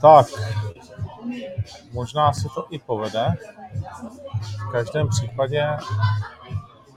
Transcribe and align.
Tak, 0.00 0.26
možná 1.92 2.32
se 2.32 2.48
to 2.54 2.66
i 2.70 2.78
povede. 2.78 3.34
V 4.68 4.72
každém 4.72 5.08
případě 5.08 5.66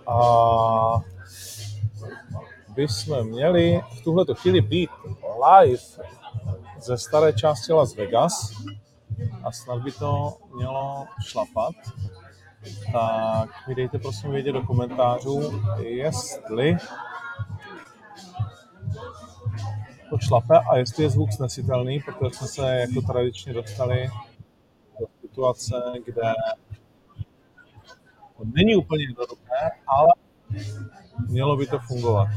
a 0.07 0.21
bychom 2.67 3.23
měli 3.23 3.81
v 3.97 4.03
tuhle 4.03 4.25
chvíli 4.33 4.61
být 4.61 4.89
live 5.45 5.83
ze 6.79 6.97
staré 6.97 7.33
části 7.33 7.73
Las 7.73 7.95
Vegas 7.95 8.51
a 9.43 9.51
snad 9.51 9.81
by 9.81 9.91
to 9.91 10.37
mělo 10.55 11.05
šlapat. 11.27 11.75
Tak 12.91 13.67
mi 13.67 13.75
dejte 13.75 13.99
prosím 13.99 14.31
vědět 14.31 14.51
do 14.51 14.61
komentářů, 14.61 15.61
jestli 15.77 16.77
to 20.11 20.17
šlape 20.17 20.59
a 20.71 20.77
jestli 20.77 21.03
je 21.03 21.09
zvuk 21.09 21.31
snesitelný, 21.31 21.99
protože 21.99 22.35
jsme 22.35 22.47
se 22.47 22.75
jako 22.75 23.01
tradičně 23.01 23.53
dostali 23.53 24.09
do 24.99 25.05
situace, 25.21 25.75
kde 26.05 26.33
to 28.37 28.43
není 28.55 28.75
úplně 28.75 29.05
jednoduché, 29.05 29.71
ale 29.87 30.07
mělo 31.27 31.57
by 31.57 31.67
to 31.67 31.79
fungovat. 31.79 32.27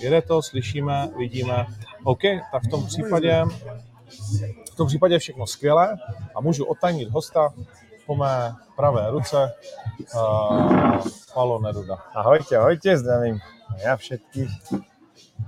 Jede 0.00 0.22
to, 0.22 0.42
slyšíme, 0.42 1.08
vidíme. 1.18 1.66
OK, 2.04 2.22
tak 2.52 2.62
v 2.64 2.70
tom 2.70 2.86
případě 2.86 3.44
v 4.72 4.76
tom 4.76 4.86
případě 4.86 5.18
všechno 5.18 5.46
skvělé 5.46 5.96
a 6.34 6.40
můžu 6.40 6.64
otajnit 6.64 7.10
hosta 7.10 7.54
po 8.06 8.16
mé 8.16 8.54
pravé 8.76 9.10
ruce 9.10 9.52
uh, 10.14 10.98
Palo 11.34 11.60
Neruda. 11.60 11.94
Ahojte, 12.14 12.56
ahojte, 12.56 12.98
zdravím. 12.98 13.40
Já 13.84 13.96
všetkých. 13.96 14.50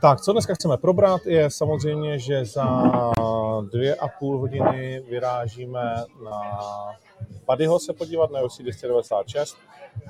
Tak, 0.01 0.21
co 0.21 0.33
dneska 0.33 0.55
chceme 0.55 0.77
probrat, 0.77 1.27
je 1.27 1.51
samozřejmě, 1.51 2.19
že 2.19 2.45
za 2.45 2.65
dvě 3.73 3.95
a 3.95 4.09
půl 4.09 4.39
hodiny 4.39 5.03
vyrážíme 5.11 6.05
na 6.25 6.41
Paddyho 7.47 7.79
se 7.79 7.93
podívat 7.93 8.31
na 8.31 8.41
UFC 8.41 8.59
296, 8.59 9.57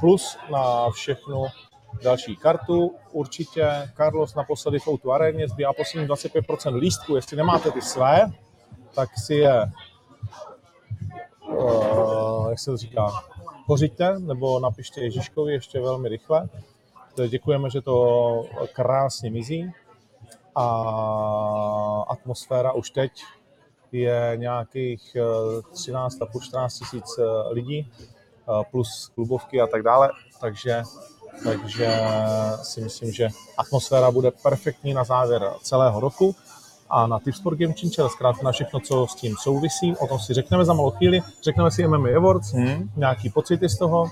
plus 0.00 0.36
na 0.50 0.90
všechnu 0.90 1.46
další 2.02 2.36
kartu. 2.36 2.94
Určitě 3.12 3.90
Carlos 3.96 4.34
naposledy 4.34 4.78
v 4.78 4.88
Outu 4.88 5.12
aréně 5.12 5.48
zbývá 5.48 5.72
poslední 5.72 6.08
25% 6.08 6.74
lístku. 6.74 7.16
Jestli 7.16 7.36
nemáte 7.36 7.70
ty 7.70 7.82
své, 7.82 8.32
tak 8.94 9.08
si 9.18 9.34
je, 9.34 9.72
uh, 11.48 12.50
jak 12.50 12.58
se 12.58 12.70
to 12.70 12.76
říká, 12.76 13.10
pořiďte, 13.66 14.18
nebo 14.18 14.60
napište 14.60 15.00
Ježíškovi 15.00 15.52
ještě 15.52 15.80
velmi 15.80 16.08
rychle. 16.08 16.48
Děkujeme, 17.28 17.70
že 17.70 17.80
to 17.80 18.46
krásně 18.72 19.30
mizí. 19.30 19.72
A 20.54 22.04
atmosféra 22.08 22.72
už 22.72 22.90
teď 22.90 23.12
je 23.92 24.32
nějakých 24.36 25.16
13 25.72 26.22
a 26.22 26.26
14 26.40 26.78
tisíc 26.78 27.18
eh, 27.18 27.52
lidí 27.52 27.92
plus 28.70 29.10
klubovky 29.14 29.60
a 29.60 29.66
tak 29.66 29.82
dále, 29.82 30.10
takže, 30.40 30.82
takže 31.44 32.00
si 32.62 32.80
myslím, 32.80 33.12
že 33.12 33.28
atmosféra 33.58 34.10
bude 34.10 34.30
perfektní 34.30 34.94
na 34.94 35.04
závěr 35.04 35.50
celého 35.62 36.00
roku. 36.00 36.36
A 36.90 37.06
na 37.06 37.18
Tipsport 37.18 37.58
Game 37.58 37.74
Changer, 37.80 38.08
zkrátka 38.08 38.42
na 38.42 38.52
všechno, 38.52 38.80
co 38.80 39.06
s 39.06 39.14
tím 39.14 39.34
souvisí. 39.42 39.96
O 39.96 40.06
tom 40.06 40.18
si 40.18 40.34
řekneme 40.34 40.64
za 40.64 40.72
malou 40.72 40.90
chvíli, 40.90 41.20
řekneme 41.42 41.70
si 41.70 41.88
MMA 41.88 42.08
Awards, 42.16 42.52
hmm. 42.52 42.90
nějaký 42.96 43.30
pocity 43.30 43.68
z 43.68 43.78
toho 43.78 44.10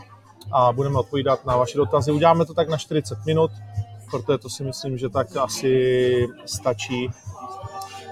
a 0.53 0.73
budeme 0.73 0.98
odpovídat 0.98 1.45
na 1.47 1.57
vaše 1.57 1.79
dotazy. 1.79 2.12
Uděláme 2.12 2.47
to 2.47 2.55
tak 2.55 2.69
na 2.69 2.77
40 2.77 3.27
minut, 3.27 3.51
protože 4.11 4.39
to 4.39 4.49
si 4.49 4.65
myslím, 4.65 4.99
že 4.99 5.09
tak 5.09 5.37
asi 5.37 6.27
stačí. 6.47 7.11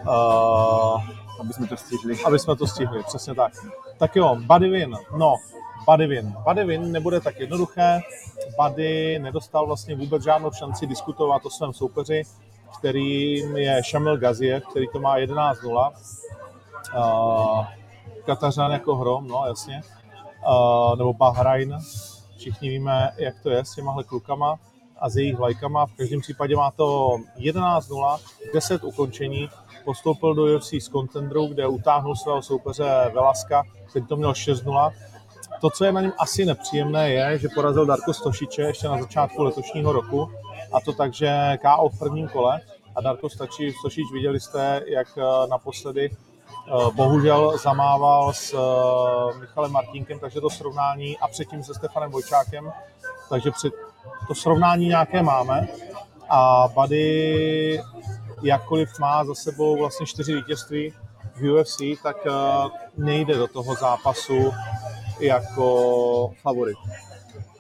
Uh, 0.07 1.03
aby 1.41 1.53
jsme 1.53 1.67
to 1.67 1.77
stihli. 1.77 2.25
Aby 2.25 2.39
jsme 2.39 2.57
to 2.57 2.67
stihli, 2.67 3.03
přesně 3.03 3.35
tak. 3.35 3.53
Tak 3.99 4.17
jo, 4.17 4.37
Buddy 4.41 4.69
Win. 4.69 4.97
No. 5.19 5.35
Buddy 6.45 6.65
Win 6.65 6.93
nebude 6.93 7.21
tak 7.21 7.41
jednoduché. 7.41 8.01
Buddy 8.63 9.19
nedostal 9.19 9.67
vlastně 9.67 9.97
vůbec 9.97 10.23
žádnou 10.23 10.53
šanci 10.53 10.87
diskutovat 10.87 11.47
o 11.47 11.51
svém 11.51 11.73
soupeři 11.73 12.25
kterým 12.79 13.57
je 13.57 13.83
Shamil 13.91 14.19
Gaziev, 14.19 14.67
který 14.71 14.89
to 14.89 15.01
má 15.01 15.19
11-0. 15.19 15.93
Uh, 16.97 17.67
Katařan 18.27 18.73
jako 18.73 18.97
hrom, 18.97 19.29
no 19.29 19.45
jasně. 19.47 19.83
Uh, 20.49 20.97
nebo 20.97 21.13
Bahrain. 21.13 21.79
Všichni 22.41 22.69
víme, 22.69 23.11
jak 23.17 23.41
to 23.43 23.51
je 23.51 23.65
s 23.65 23.75
těmahle 23.75 24.05
klukama 24.05 24.59
a 24.99 25.09
s 25.09 25.17
jejich 25.17 25.39
lajkama. 25.39 25.87
V 25.87 25.95
každém 25.95 26.21
případě 26.21 26.57
má 26.57 26.71
to 26.71 27.17
11-0, 27.39 28.19
10 28.55 28.85
ukončení. 28.85 29.49
Postoupil 29.85 30.35
do 30.35 30.57
UFC 30.57 30.71
z 30.71 30.89
Contendru, 30.89 31.47
kde 31.47 31.67
utáhnul 31.67 32.17
svého 32.17 32.43
soupeře 32.43 33.11
Velaska, 33.15 33.63
který 33.91 34.07
to 34.07 34.17
měl 34.17 34.33
6-0. 34.33 34.93
To, 35.61 35.71
co 35.71 35.85
je 35.85 35.93
na 35.93 36.01
něm 36.01 36.13
asi 36.19 36.45
nepříjemné, 36.45 37.11
je, 37.11 37.39
že 37.39 37.49
porazil 37.55 37.87
Darko 37.87 38.13
Stošiče 38.13 38.63
ještě 38.63 38.89
na 38.89 39.01
začátku 39.01 39.43
letošního 39.43 39.93
roku 39.93 40.31
a 40.73 40.81
to 40.81 40.93
tak, 40.93 41.15
že 41.15 41.59
KO 41.63 41.89
v 41.89 41.99
prvním 41.99 42.29
kole 42.29 42.61
a 42.97 43.01
Darko 43.01 43.29
Stačí, 43.29 43.73
Stošič 43.73 44.13
viděli 44.13 44.41
jste, 44.41 44.83
jak 44.87 45.09
eh, 45.19 45.23
naposledy 45.51 46.11
bohužel 46.95 47.59
zamával 47.59 48.33
s 48.33 48.55
eh, 48.55 49.39
Michalem 49.39 49.73
Martínkem, 49.73 50.19
takže 50.19 50.41
to 50.41 50.51
srovnání 50.51 51.19
a 51.19 51.29
předtím 51.29 51.65
se 51.65 51.75
Stefanem 51.75 52.11
Vojčákem, 52.11 52.73
takže 53.29 53.51
před, 53.51 53.73
to 54.29 54.35
srovnání 54.35 54.89
nějaké 54.89 55.23
máme 55.23 55.69
a 56.31 56.69
Buddy 56.75 57.81
jakkoliv 58.43 58.99
má 58.99 59.25
za 59.25 59.35
sebou 59.35 59.79
vlastně 59.79 60.07
čtyři 60.07 60.35
vítězství 60.35 60.95
v 61.35 61.53
UFC, 61.53 61.81
tak 62.03 62.17
nejde 62.97 63.37
do 63.37 63.47
toho 63.47 63.75
zápasu 63.75 64.53
jako 65.21 66.31
favorit. 66.43 66.77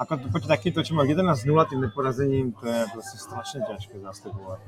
Ako 0.00 0.16
to, 0.16 0.48
taky 0.48 0.72
to, 0.72 0.80
čo 0.80 0.96
má 0.96 1.04
11 1.04 1.44
0 1.44 1.64
tým 1.64 1.80
neporazením, 1.80 2.52
to 2.52 2.66
je 2.66 2.84
prostě 2.92 3.18
strašně 3.18 3.60
těžké 3.68 4.00
zastupovat. 4.00 4.58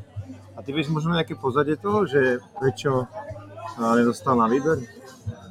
A 0.56 0.62
ty 0.62 0.72
víš 0.72 0.88
možná 0.88 1.12
nějaké 1.12 1.34
pozadí 1.34 1.77
toho, 1.77 2.06
že 2.06 2.38
prečo 2.61 3.05
nedostal 3.95 4.37
na 4.37 4.47
výber? 4.47 4.78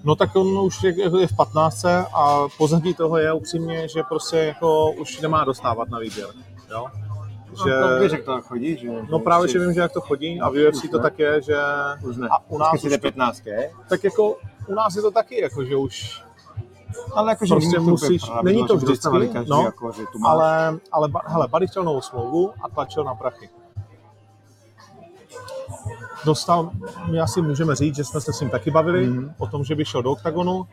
No 0.03 0.15
tak 0.15 0.35
on 0.35 0.59
už 0.59 0.83
je, 0.83 1.19
je 1.19 1.27
v 1.27 1.35
15 1.35 1.85
a 1.85 2.47
pozadí 2.57 2.93
toho 2.93 3.17
je 3.17 3.33
upřímně, 3.33 3.87
že 3.87 4.03
prostě 4.03 4.37
jako 4.37 4.91
už 4.91 5.21
nemá 5.21 5.43
dostávat 5.43 5.89
na 5.89 5.99
výběr. 5.99 6.27
Jo? 6.71 6.87
No, 7.57 7.65
že... 7.65 7.79
to 7.79 8.03
víš, 8.03 8.11
jak 8.11 8.23
to 8.23 8.41
chodí, 8.41 8.77
že... 8.77 8.87
No 9.09 9.19
právě, 9.19 9.47
že 9.47 9.59
vím, 9.59 9.73
že 9.73 9.81
jak 9.81 9.91
to 9.91 10.01
chodí 10.01 10.41
a 10.41 10.49
v 10.49 10.67
UFC 10.67 10.89
to 10.91 10.99
tak 10.99 11.19
je, 11.19 11.41
že... 11.41 11.57
Už 12.03 12.17
ne. 12.17 12.27
A 12.31 12.49
u 12.49 12.57
nás 12.57 12.83
už... 12.83 12.97
15, 12.97 13.45
je? 13.45 13.71
Tak 13.89 14.03
jako 14.03 14.37
u 14.67 14.73
nás 14.73 14.95
je 14.95 15.01
to 15.01 15.11
taky, 15.11 15.41
jako 15.41 15.65
že 15.65 15.75
už 15.75 16.21
ale 17.15 17.31
jako, 17.31 17.45
že 17.45 17.55
prostě 17.55 17.79
musíš, 17.79 18.21
není 18.43 18.67
to 18.67 18.77
vždycky, 18.77 19.29
no, 19.49 19.61
jako, 19.61 19.91
že 19.91 20.03
tu 20.11 20.19
máš. 20.19 20.31
ale, 20.31 20.79
ale 20.91 21.09
hele, 21.25 21.47
Buddy 21.47 21.67
chtěl 21.67 21.83
novou 21.83 22.01
smlouvu 22.01 22.53
a 22.63 22.69
tlačil 22.69 23.03
na 23.03 23.15
prachy. 23.15 23.49
Dostal, 26.25 26.71
my 27.11 27.19
asi 27.19 27.41
můžeme 27.41 27.75
říct, 27.75 27.95
že 27.95 28.03
jsme 28.03 28.21
se 28.21 28.33
s 28.33 28.39
ním 28.39 28.49
taky 28.49 28.71
bavili 28.71 29.09
mm-hmm. 29.09 29.33
o 29.37 29.47
tom, 29.47 29.63
že 29.63 29.75
by 29.75 29.85
šel 29.85 30.03
do 30.03 30.11
oktagonu 30.11 30.67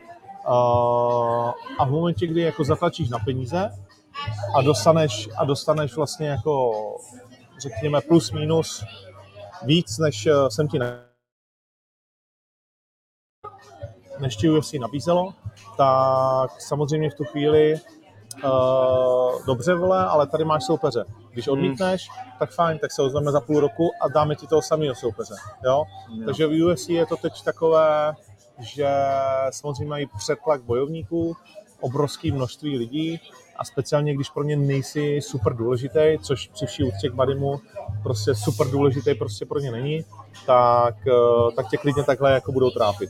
a 1.79 1.85
v 1.85 1.89
momentě, 1.89 2.27
kdy 2.27 2.41
jako 2.41 2.63
zatlačíš 2.63 3.09
na 3.09 3.19
peníze 3.19 3.69
a 4.55 4.61
dostaneš, 4.61 5.29
a 5.37 5.45
dostaneš 5.45 5.95
vlastně 5.95 6.27
jako 6.27 6.73
řekněme 7.61 8.01
plus 8.01 8.31
minus 8.31 8.83
víc, 9.65 9.97
než 9.97 10.25
eh, 10.25 10.33
jsem 10.49 10.67
ti 10.67 10.79
ne 10.79 11.09
než 14.19 14.35
ti 14.35 14.49
UFC 14.49 14.73
nabízelo, 14.73 15.33
tak 15.77 16.61
samozřejmě 16.61 17.09
v 17.09 17.15
tu 17.15 17.23
chvíli 17.23 17.75
uh, 18.43 19.45
dobře 19.45 19.75
vole, 19.75 20.05
ale 20.05 20.27
tady 20.27 20.45
máš 20.45 20.63
soupeře. 20.63 21.05
Když 21.31 21.47
hmm. 21.47 21.53
odmítneš, 21.53 22.09
hmm. 22.09 22.31
tak 22.39 22.51
fajn, 22.51 22.79
tak 22.79 22.91
se 22.91 23.01
ozveme 23.01 23.31
za 23.31 23.41
půl 23.41 23.59
roku 23.59 23.89
a 24.01 24.07
dáme 24.07 24.35
ti 24.35 24.47
toho 24.47 24.61
samého 24.61 24.95
soupeře. 24.95 25.33
Jo? 25.65 25.83
Jo. 26.09 26.25
Takže 26.25 26.47
v 26.47 26.63
UFC 26.63 26.89
je 26.89 27.05
to 27.05 27.17
teď 27.17 27.43
takové, 27.43 28.13
že 28.59 28.89
samozřejmě 29.49 29.85
mají 29.89 30.05
přetlak 30.17 30.63
bojovníků, 30.63 31.35
obrovské 31.81 32.31
množství 32.31 32.77
lidí 32.77 33.21
a 33.59 33.65
speciálně, 33.65 34.13
když 34.13 34.29
pro 34.29 34.43
ně 34.43 34.55
nejsi 34.55 35.21
super 35.21 35.53
důležitý, 35.53 36.17
což 36.21 36.47
při 36.47 36.65
vší 36.65 36.83
úctě 36.83 37.09
k 37.09 37.13
Badimu 37.13 37.59
prostě 38.03 38.35
super 38.35 38.67
důležitý 38.67 39.15
prostě 39.15 39.45
pro 39.45 39.59
ně 39.59 39.71
není, 39.71 40.05
tak, 40.45 40.95
eh, 41.07 41.51
tak 41.55 41.69
tě 41.69 41.77
klidně 41.77 42.03
takhle 42.03 42.31
jako 42.31 42.51
budou 42.51 42.69
trápit. 42.69 43.09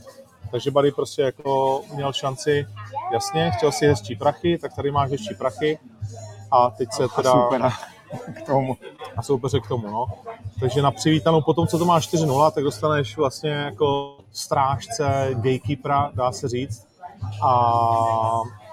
Takže 0.50 0.70
Buddy 0.70 0.92
prostě 0.92 1.22
jako 1.22 1.82
měl 1.94 2.12
šanci, 2.12 2.66
jasně, 3.12 3.50
chtěl 3.50 3.72
si 3.72 3.86
hezčí 3.86 4.16
prachy, 4.16 4.58
tak 4.58 4.74
tady 4.74 4.90
máš 4.90 5.10
hezčí 5.10 5.34
prachy 5.34 5.78
a 6.50 6.70
teď 6.70 6.92
se 6.92 7.08
teda... 7.16 7.32
A 7.32 7.44
supera 7.44 7.70
k 8.36 8.46
tomu. 8.46 8.76
A 9.16 9.22
soupeře 9.22 9.60
k 9.60 9.68
tomu, 9.68 9.90
no. 9.90 10.06
Takže 10.60 10.82
na 10.82 10.90
přivítanou 10.90 11.40
potom, 11.40 11.66
co 11.66 11.78
to 11.78 11.84
má 11.84 11.98
4-0, 11.98 12.50
tak 12.52 12.64
dostaneš 12.64 13.16
vlastně 13.16 13.50
jako 13.50 14.16
strážce, 14.32 15.28
gatekeepera, 15.32 16.10
dá 16.14 16.32
se 16.32 16.48
říct. 16.48 16.86
A, 17.42 17.52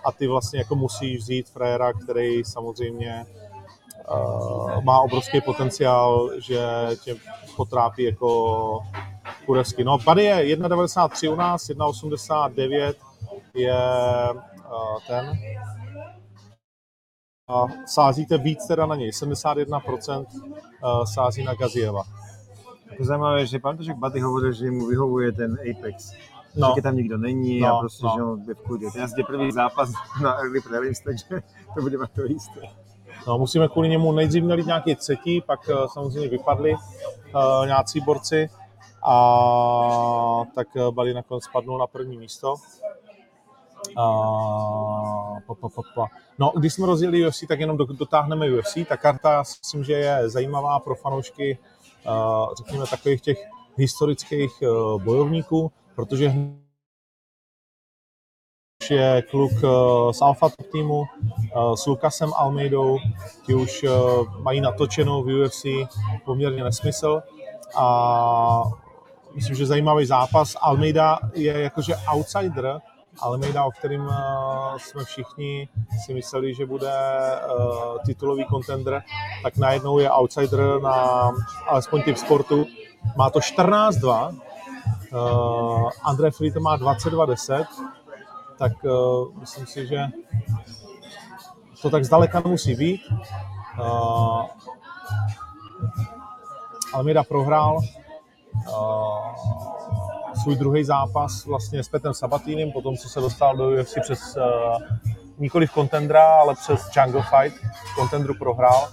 a 0.06 0.12
ty 0.18 0.27
vlastně 0.27 0.59
jako 0.59 0.75
musíš 0.75 1.18
vzít 1.18 1.50
frajera, 1.50 1.94
který 1.94 2.44
samozřejmě 2.44 3.25
uh, 4.12 4.83
má 4.83 5.00
obrovský 5.00 5.41
potenciál, 5.41 6.29
že 6.38 6.59
tě 7.03 7.15
potrápí 7.56 8.03
jako 8.03 8.79
kurevsky. 9.47 9.83
No, 9.83 9.97
Buddy 9.97 10.23
je 10.23 10.57
1,93 10.57 11.33
u 11.33 11.35
nás, 11.35 11.69
1,89 11.69 12.94
je 13.53 13.79
uh, 14.33 14.99
ten. 15.07 15.39
A 17.49 17.65
sázíte 17.85 18.38
víc 18.38 18.67
teda 18.67 18.85
na 18.85 18.95
něj, 18.95 19.09
71% 19.09 20.25
uh, 20.25 21.03
sází 21.03 21.44
na 21.44 21.53
Gazieva. 21.53 22.03
Jako 22.91 23.03
zajímavé, 23.03 23.45
že 23.45 23.59
pan 23.59 23.77
Tošek 23.77 23.97
Baty 23.97 24.19
hovoril, 24.19 24.51
že 24.51 24.71
mu 24.71 24.85
vyhovuje 24.85 25.31
ten 25.31 25.57
Apex. 25.71 26.11
No. 26.55 26.73
Že 26.75 26.81
tam 26.81 26.95
nikdo 26.95 27.17
není 27.17 27.59
No, 27.59 27.77
a 27.77 27.79
prostě, 27.79 28.05
no. 28.05 28.13
že 28.15 28.23
on 28.23 28.39
bude 28.39 28.53
v 28.53 28.61
kudě. 28.61 28.88
Teraz 28.93 29.11
je 29.17 29.23
první 29.23 29.51
zápas 29.51 29.91
na 30.23 30.33
early 30.35 30.61
prelims, 30.61 31.00
takže 31.00 31.25
to 31.75 31.81
bude 31.81 31.97
mať 31.97 32.11
to 32.11 32.23
jisté. 32.23 32.61
No, 33.27 33.38
musíme 33.38 33.67
kvůli 33.67 33.89
němu 33.89 34.11
nejdřív 34.11 34.43
měli 34.43 34.63
nějaký 34.63 34.95
třetí, 34.95 35.41
pak 35.41 35.59
eh, 35.69 35.73
samozřejmě 35.93 36.29
vypadli 36.29 36.73
uh, 36.73 37.65
nějací 37.65 38.00
borci 38.01 38.50
a 39.07 40.45
tak 40.56 40.68
eh, 40.75 40.92
Bali 40.92 41.13
nakonec 41.13 41.44
spadnul 41.44 41.77
na 41.77 41.88
první 41.88 42.18
místo. 42.18 42.56
A, 43.98 44.06
pa, 45.48 45.56
pa, 45.56 45.69
pa, 45.69 45.81
pa. 45.95 46.07
No, 46.39 46.54
když 46.57 46.74
jsme 46.74 46.88
rozjeli 46.88 47.27
UFC, 47.27 47.44
tak 47.48 47.59
jenom 47.59 47.77
do- 47.77 47.86
dotáhneme 47.86 48.51
UFC. 48.51 48.77
Ta 48.88 48.98
karta 48.98 49.39
myslím, 49.39 49.83
že 49.83 49.94
je 49.94 50.30
zajímavá 50.30 50.80
pro 50.80 50.95
fanoušky, 50.95 51.57
uh, 52.07 52.54
řekněme, 52.57 52.86
takových 52.88 53.21
těch 53.21 53.38
historických 53.75 54.51
uh, 54.62 55.04
bojovníků, 55.04 55.71
protože 55.95 56.33
je 58.89 59.21
kluk 59.21 59.51
z 60.12 60.21
Alpha 60.21 60.50
Top 60.50 60.68
týmu 60.71 61.03
s 61.75 61.86
Lukasem 61.88 62.33
Almeidou, 62.33 62.98
ti 63.45 63.56
už 63.56 63.86
mají 64.39 64.62
natočenou 64.62 65.24
v 65.24 65.44
UFC 65.44 65.65
poměrně 66.25 66.63
nesmysl 66.63 67.21
a 67.75 68.63
myslím, 69.38 69.56
že 69.56 69.66
zajímavý 69.66 70.06
zápas. 70.06 70.57
Almeida 70.62 71.19
je 71.34 71.62
jakože 71.62 71.95
outsider, 71.95 72.81
Almeida, 73.19 73.66
o 73.66 73.72
kterým 73.72 74.01
uh, 74.01 74.13
jsme 74.78 75.06
všichni 75.06 75.69
si 76.06 76.13
mysleli, 76.13 76.54
že 76.54 76.66
bude 76.66 76.89
uh, 76.89 77.98
titulový 78.06 78.45
contender, 78.45 79.04
tak 79.44 79.57
najednou 79.57 80.00
je 80.00 80.10
outsider 80.10 80.81
na 80.81 81.30
alespoň 81.68 82.04
typ 82.04 82.18
sportu. 82.18 82.66
Má 83.18 83.30
to 83.30 83.39
14-2, 83.39 84.36
uh, 85.13 85.89
André 86.04 86.31
Fili 86.31 86.51
to 86.51 86.60
má 86.60 86.78
22-10, 86.78 87.66
tak 88.57 88.72
uh, 88.84 89.39
myslím 89.39 89.66
si, 89.66 89.88
že 89.88 90.06
to 91.81 91.89
tak 91.89 92.06
zdaleka 92.06 92.42
nemusí 92.45 92.75
být. 92.75 93.01
Uh, 93.80 94.45
Almeida 96.94 97.24
prohrál 97.24 97.80
svůj 100.42 100.56
druhý 100.56 100.83
zápas 100.83 101.45
vlastně 101.45 101.83
s 101.83 101.89
Petrem 101.89 102.13
Sabatýnem, 102.13 102.71
potom 102.71 102.98
co 102.98 103.09
se 103.09 103.19
dostal 103.19 103.57
do 103.57 103.69
UFC 103.69 103.94
přes 104.01 104.38
uh, 104.38 104.77
nikoli 105.38 105.68
v 105.68 105.74
kontendra, 105.74 106.39
ale 106.39 106.56
přes 106.56 106.89
Jungle 106.95 107.21
Fight. 107.21 107.57
V 107.57 107.95
kontendru 107.95 108.33
prohrál. 108.39 108.88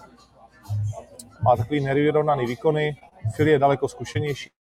Má 1.43 1.56
takový 1.56 1.84
nevyrovnaný 1.84 2.46
výkony. 2.46 2.96
Phil 3.37 3.49
je 3.49 3.58
daleko 3.58 3.88
zkušenější, 3.88 4.50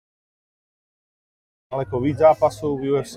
daleko 1.72 2.00
víc 2.00 2.18
zápasů 2.18 2.76
v 2.76 2.92
UFC. 2.92 3.16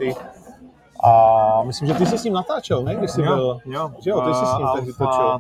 A 1.04 1.64
myslím, 1.64 1.88
že 1.88 1.94
ty 1.94 2.06
jsi 2.06 2.18
s 2.18 2.24
ním 2.24 2.34
natáčel, 2.34 2.84
ne? 2.84 2.96
Když 2.96 3.12
jsi 3.12 3.22
byl... 3.22 3.62
jo. 3.66 3.92
Že 4.00 4.10
jo, 4.10 4.22
ty 4.22 4.34
jsi 4.34 4.46
s 4.46 4.58
ním 4.58 4.68
tehdy 4.76 4.94
točil. 4.94 5.40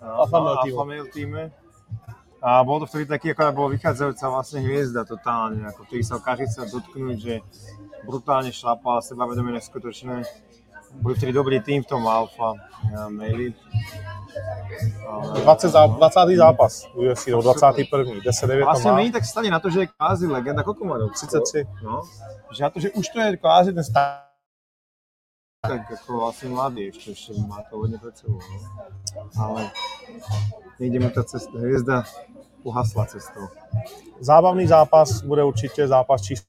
Alfa 0.00 0.40
Male 0.40 0.56
týmu. 1.12 1.50
A 2.42 2.66
bolo 2.66 2.82
to 2.82 2.90
vtedy 2.90 3.06
taký, 3.06 3.30
ako 3.32 3.54
bolo 3.54 3.68
vychádzajúca 3.78 4.26
vlastne 4.26 4.66
hviezda 4.66 5.06
totálne, 5.06 5.62
ako 5.70 5.86
ktorý 5.86 6.02
sa 6.02 6.18
každý 6.18 6.50
chcel 6.50 6.66
dotknúť, 6.74 7.16
že 7.22 7.34
brutálne 8.02 8.50
šlapal, 8.50 8.98
sebavedomie 8.98 9.54
neskutočné. 9.54 10.26
Boli 10.98 11.14
vtedy 11.14 11.30
dobrý 11.32 11.62
tým 11.62 11.86
v 11.86 11.88
tom 11.88 12.02
Alfa 12.04 12.58
Male. 13.14 13.54
20 15.38 15.70
zá, 15.70 15.86
20. 15.86 16.36
zápas 16.36 16.88
UFC, 16.98 17.30
nebo 17.30 17.46
21. 17.46 18.20
10-9 18.26 18.26
to 18.26 18.64
Vlastne 18.66 18.90
má. 18.90 18.96
není 18.98 19.12
tak 19.12 19.24
stane 19.24 19.48
na 19.48 19.60
to, 19.60 19.70
že 19.70 19.86
je 19.86 19.88
kvázi 19.92 20.26
legenda, 20.26 20.66
koľko 20.66 20.82
má 20.84 20.96
rokov? 20.98 21.16
33. 21.20 21.64
No, 21.84 22.02
že 22.50 22.60
na 22.64 22.70
to, 22.74 22.80
že 22.80 22.88
už 22.96 23.06
to 23.08 23.16
je 23.22 23.36
kvázi 23.38 23.70
ten 23.70 23.84
stát, 23.84 24.31
tak 25.68 25.90
jako 25.90 26.20
vlastně 26.20 26.48
mladý 26.48 26.82
ještě, 26.82 27.10
ještě 27.10 27.32
má 27.48 27.62
to 27.70 27.76
hodně 27.76 27.98
před 27.98 28.18
sebou. 28.18 28.38
No. 29.16 29.42
Ale 29.42 29.70
nejde 30.78 31.00
mu 31.00 31.10
ta 31.10 31.24
cesta, 31.24 31.58
hvězda 31.58 32.04
uhasla 32.62 33.06
cestou. 33.06 33.48
Zábavný 34.20 34.66
zápas 34.66 35.22
bude 35.22 35.44
určitě 35.44 35.88
zápas 35.88 36.22
číslo 36.22 36.46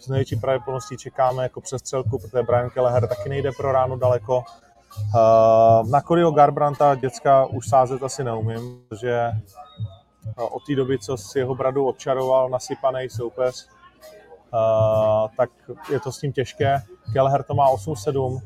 s 0.00 0.08
největší 0.08 0.36
pravděpodobností 0.36 0.96
čekáme 0.96 1.42
jako 1.42 1.60
přestřelku, 1.60 2.18
protože 2.18 2.42
Brian 2.42 2.70
Kelleher 2.70 3.08
taky 3.08 3.28
nejde 3.28 3.52
pro 3.52 3.72
ráno 3.72 3.98
daleko. 3.98 4.38
Uh, 4.38 5.90
na 5.90 6.00
Coryho 6.00 6.30
Garbranta 6.30 6.94
děcka 6.94 7.46
už 7.46 7.68
sázet 7.68 8.02
asi 8.02 8.24
neumím, 8.24 8.84
protože 8.88 9.30
uh, 10.38 10.56
od 10.56 10.66
té 10.66 10.74
doby, 10.74 10.98
co 10.98 11.16
si 11.16 11.38
jeho 11.38 11.54
bradu 11.54 11.86
odčaroval 11.86 12.48
nasypaný 12.48 13.08
soupeř, 13.10 13.68
tak 15.36 15.50
je 15.90 16.00
to 16.00 16.12
s 16.12 16.18
tím 16.18 16.32
těžké. 16.32 16.82
Kelleher 17.12 17.42
to 17.42 17.54
má 17.54 17.70
8-7, 17.74 18.40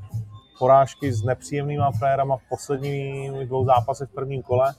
porážky 0.58 1.12
s 1.12 1.22
nepříjemnýma 1.22 1.90
frérama 1.90 2.36
v 2.36 2.48
posledních 2.48 3.30
dvou 3.30 3.64
zápasech 3.64 4.08
v 4.08 4.14
prvním 4.14 4.42
kole. 4.42 4.74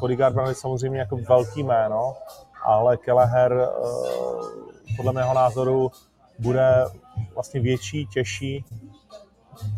Cody 0.00 0.16
Garbrandt 0.16 0.48
je 0.48 0.54
samozřejmě 0.54 0.98
jako 0.98 1.16
velký 1.16 1.62
jméno, 1.62 2.16
ale 2.64 2.96
Kelleher 2.96 3.52
uh, 3.52 4.46
podle 4.96 5.12
mého 5.12 5.34
názoru 5.34 5.90
bude 6.38 6.84
vlastně 7.34 7.60
větší, 7.60 8.06
těžší 8.06 8.64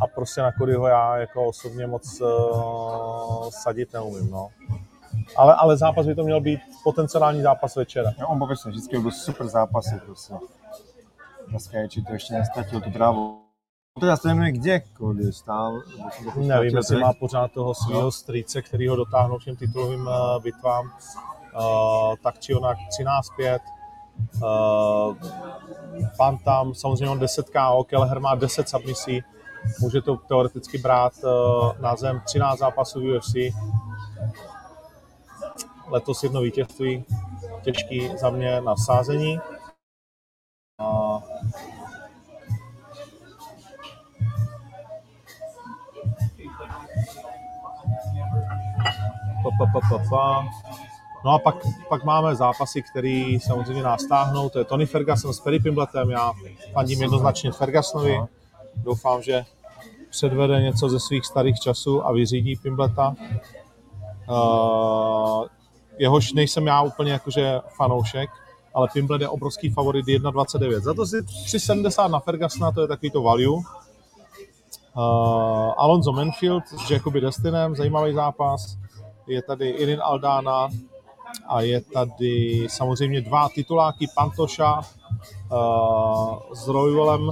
a 0.01 0.07
prostě 0.07 0.43
na 0.43 0.51
Codyho 0.59 0.87
já 0.87 1.17
jako 1.17 1.45
osobně 1.45 1.87
moc 1.87 2.21
uh, 2.21 3.51
sadit 3.51 3.93
neumím. 3.93 4.31
No. 4.31 4.49
Ale, 5.37 5.55
ale 5.55 5.77
zápas 5.77 6.07
by 6.07 6.15
to 6.15 6.25
měl 6.25 6.41
být 6.41 6.61
potenciální 6.85 7.43
zápas 7.43 7.77
večera. 7.77 8.11
No, 8.21 8.29
on 8.29 8.39
vůbec 8.39 8.65
vždycky 8.65 8.99
byl 8.99 9.11
super 9.11 9.49
zápasy 9.49 10.01
prostě. 10.05 10.35
Dneska 11.49 11.89
či 11.89 12.03
to 12.03 12.13
ještě 12.13 12.35
nestratil 12.35 12.81
tu 12.81 12.91
trávu. 12.91 13.43
Teda 14.01 14.17
se 14.17 14.35
nevím, 14.35 14.61
kde 14.61 14.81
Cody 14.99 15.33
stál. 15.33 15.83
Nevím, 16.37 16.77
jestli 16.77 17.01
má 17.01 17.13
pořád 17.13 17.53
toho 17.53 17.75
svého 17.75 18.13
strýce, 18.13 18.63
který 18.63 18.89
ho 18.89 18.97
dotáhnul 18.97 19.39
k 19.39 19.45
těm 19.45 19.57
titulovým 19.57 20.07
uh, 20.07 20.43
bitvám. 20.43 20.87
Uh, 20.87 22.15
tak 22.23 22.39
či 22.39 22.55
onak 22.55 22.77
13-5. 23.39 23.59
Uh, 24.43 25.17
pan 26.17 26.39
tam 26.39 26.75
samozřejmě 26.75 27.09
on 27.09 27.19
10 27.19 27.51
KO, 27.51 27.85
Kelleher 27.85 28.21
má 28.21 28.35
10 28.35 28.69
submisí, 28.69 29.23
může 29.81 30.03
to 30.03 30.17
teoreticky 30.17 30.79
brát 30.79 31.13
uh, 31.25 31.81
na 31.81 31.97
zem 31.97 32.23
13 32.25 32.59
zápasů 32.59 33.01
UFC. 33.01 33.35
Letos 35.93 36.23
jedno 36.23 36.41
vítězství, 36.41 37.05
těžký 37.63 38.11
za 38.19 38.31
mě 38.31 38.61
na 38.61 38.77
sázení. 38.77 39.39
Uh, 40.81 41.23
pa, 49.43 49.51
pa, 49.59 49.67
pa, 49.73 49.81
pa, 49.89 50.05
pa. 50.11 50.49
No 51.25 51.31
a 51.31 51.39
pak, 51.39 51.55
pak 51.89 52.05
máme 52.05 52.35
zápasy, 52.35 52.83
které 52.83 53.39
samozřejmě 53.47 53.83
nás 53.83 54.07
táhnou. 54.07 54.49
To 54.49 54.59
je 54.59 54.65
Tony 54.65 54.87
Ferguson 54.87 55.33
s 55.35 55.41
Perry 55.41 55.61
Pimbletem. 55.61 56.11
Já 56.11 56.33
fandím 56.73 57.03
jednoznačně 57.03 57.53
Fergusonovi. 57.53 58.21
Doufám, 58.77 59.23
že 59.23 59.45
předvede 60.11 60.63
něco 60.63 60.89
ze 60.89 61.01
svých 61.01 61.27
starých 61.27 61.61
časů 61.61 62.07
a 62.07 62.13
vyřídí 62.13 62.57
Pimbleta. 62.57 63.15
Uh, 64.29 65.47
jehož 65.99 66.33
nejsem 66.33 66.67
já 66.67 66.83
úplně 66.83 67.13
jakože 67.13 67.61
fanoušek, 67.77 68.31
ale 68.75 68.89
Pimblet 68.93 69.21
je 69.21 69.29
obrovský 69.29 69.71
favorit 69.71 70.07
1,29. 70.07 70.81
Za 70.81 70.95
to 70.95 71.07
si 71.07 71.21
3,70 71.21 72.11
na 72.11 72.21
Fergusona, 72.21 72.73
to 72.73 72.81
je 72.81 72.89
takový 72.89 73.11
to 73.11 73.23
value. 73.23 73.53
Uh, 73.55 73.63
Alonso 75.77 76.13
Manfield 76.13 76.65
s 76.87 76.91
Jacoby 76.91 77.21
Destinem, 77.21 77.77
zajímavý 77.77 78.15
zápas. 78.15 78.77
Je 79.27 79.43
tady 79.43 79.69
Irin 79.69 80.01
Aldana 80.03 80.69
a 81.49 81.61
je 81.61 81.81
tady 81.81 82.67
samozřejmě 82.71 83.21
dva 83.21 83.49
tituláky 83.49 84.07
Pantoša 84.15 84.79
uh, 84.79 86.39
s 86.55 86.69
Royvalem. 86.69 87.31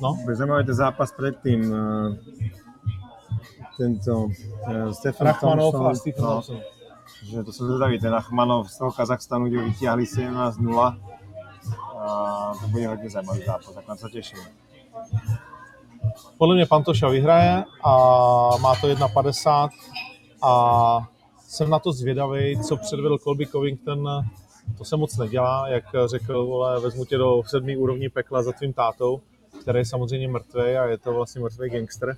No, 0.00 0.14
Bude 0.14 0.36
zajímavý 0.36 0.66
ten 0.66 0.74
zápas 0.74 1.12
předtím. 1.12 1.74
eh, 1.74 2.18
Tento 3.78 4.28
eh, 4.68 4.94
Stefan 4.94 5.26
Rachmanov 5.26 5.74
a 5.74 5.78
Thompson, 5.78 5.96
Stephen 5.96 6.24
no, 6.24 6.30
Thompson. 6.30 6.60
Že 7.30 7.42
to 7.44 7.52
jsem 7.52 7.66
zvědavý, 7.66 7.98
ten 8.00 8.12
Rachmanov 8.12 8.70
z 8.70 8.78
toho 8.78 8.92
Kazachstanu, 8.92 9.46
kde 9.46 9.62
vytáhli 9.62 10.04
17-0. 10.04 10.98
A 11.98 12.52
to 12.60 12.68
bude 12.68 12.88
hodně 12.88 13.10
zajímavý 13.10 13.42
zápas, 13.46 13.74
tak 13.74 13.88
na 13.88 13.96
co 13.96 14.08
těším. 14.08 14.38
podle 16.38 16.54
mě 16.54 16.66
Pantoša 16.66 17.08
vyhraje 17.08 17.64
a 17.84 17.90
má 18.60 18.74
to 18.80 18.86
1,50 18.86 19.68
a 20.42 21.08
jsem 21.40 21.70
na 21.70 21.78
to 21.78 21.92
zvědavý, 21.92 22.62
co 22.62 22.76
předvedl 22.76 23.18
Colby 23.18 23.46
Covington. 23.46 24.24
To 24.78 24.84
se 24.84 24.96
moc 24.96 25.16
nedělá, 25.16 25.68
jak 25.68 25.84
řekl, 26.06 26.46
vole, 26.46 26.80
vezmu 26.80 27.04
tě 27.04 27.18
do 27.18 27.42
sedmý 27.46 27.76
úrovní 27.76 28.08
pekla 28.08 28.42
za 28.42 28.52
tvým 28.52 28.72
tátou, 28.72 29.20
který 29.60 29.78
je 29.78 29.84
samozřejmě 29.84 30.28
mrtvý 30.28 30.60
a 30.60 30.84
je 30.84 30.98
to 30.98 31.14
vlastně 31.14 31.40
mrtvý 31.40 31.70
gangster. 31.70 32.16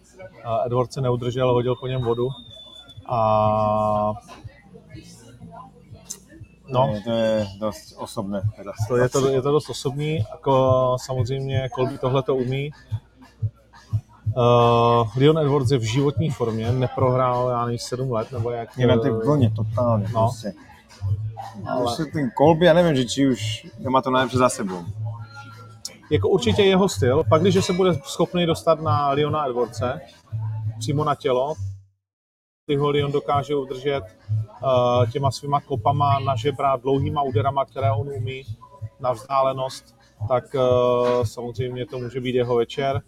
Edward 0.66 0.92
se 0.92 1.00
neudržel, 1.00 1.52
hodil 1.52 1.76
po 1.76 1.86
něm 1.86 2.02
vodu. 2.02 2.28
A 3.06 4.12
No. 6.68 6.94
To 7.04 7.10
je 7.10 7.46
dost 7.60 7.94
osobné. 7.98 8.42
Teda. 8.56 8.72
To 8.88 8.96
je, 8.96 9.08
to, 9.08 9.28
je 9.28 9.42
to 9.42 9.52
dost 9.52 9.70
osobní, 9.70 10.16
jako 10.16 10.96
samozřejmě 11.00 11.68
Colby 11.74 11.98
tohle 11.98 12.22
to 12.22 12.36
umí. 12.36 12.70
Uh, 14.36 15.08
Leon 15.16 15.38
Edwards 15.38 15.70
je 15.70 15.78
v 15.78 15.82
životní 15.82 16.30
formě, 16.30 16.72
neprohrál 16.72 17.48
já 17.50 17.64
nevím, 17.64 17.78
7 17.78 18.12
let, 18.12 18.32
nebo 18.32 18.50
jak... 18.50 18.78
Je 18.78 18.86
na 18.86 18.96
té 18.96 19.10
vlně 19.10 19.50
totálně 19.50 20.08
no. 20.14 20.20
prostě. 20.20 20.52
Ale... 21.66 21.80
Prostě 21.80 22.04
ten 22.04 22.30
Colby, 22.38 22.66
já 22.66 22.74
nevím, 22.74 22.96
že 22.96 23.04
či 23.04 23.28
už 23.28 23.66
má 23.88 24.02
to 24.02 24.10
nejlepší 24.10 24.36
za 24.36 24.48
sebou. 24.48 24.84
Jako 26.10 26.28
určitě 26.28 26.62
jeho 26.62 26.88
styl, 26.88 27.24
pak 27.28 27.42
když 27.42 27.64
se 27.64 27.72
bude 27.72 27.94
schopný 28.04 28.46
dostat 28.46 28.80
na 28.80 29.10
Leona 29.10 29.46
Edwardse, 29.46 30.00
přímo 30.78 31.04
na 31.04 31.14
tělo, 31.14 31.54
ty 32.68 32.76
ho 32.76 32.90
Leon 32.90 33.12
dokáže 33.12 33.54
udržet 33.54 34.02
uh, 34.04 35.10
těma 35.10 35.30
svýma 35.30 35.60
kopama 35.60 36.18
na 36.20 36.36
žebra, 36.36 36.76
dlouhýma 36.76 37.22
úderama, 37.22 37.64
které 37.64 37.92
on 37.92 38.08
umí 38.08 38.42
na 39.00 39.12
vzdálenost, 39.12 39.96
tak 40.28 40.44
uh, 40.54 41.24
samozřejmě 41.24 41.86
to 41.86 41.98
může 41.98 42.20
být 42.20 42.34
jeho 42.34 42.56
večer. 42.56 43.02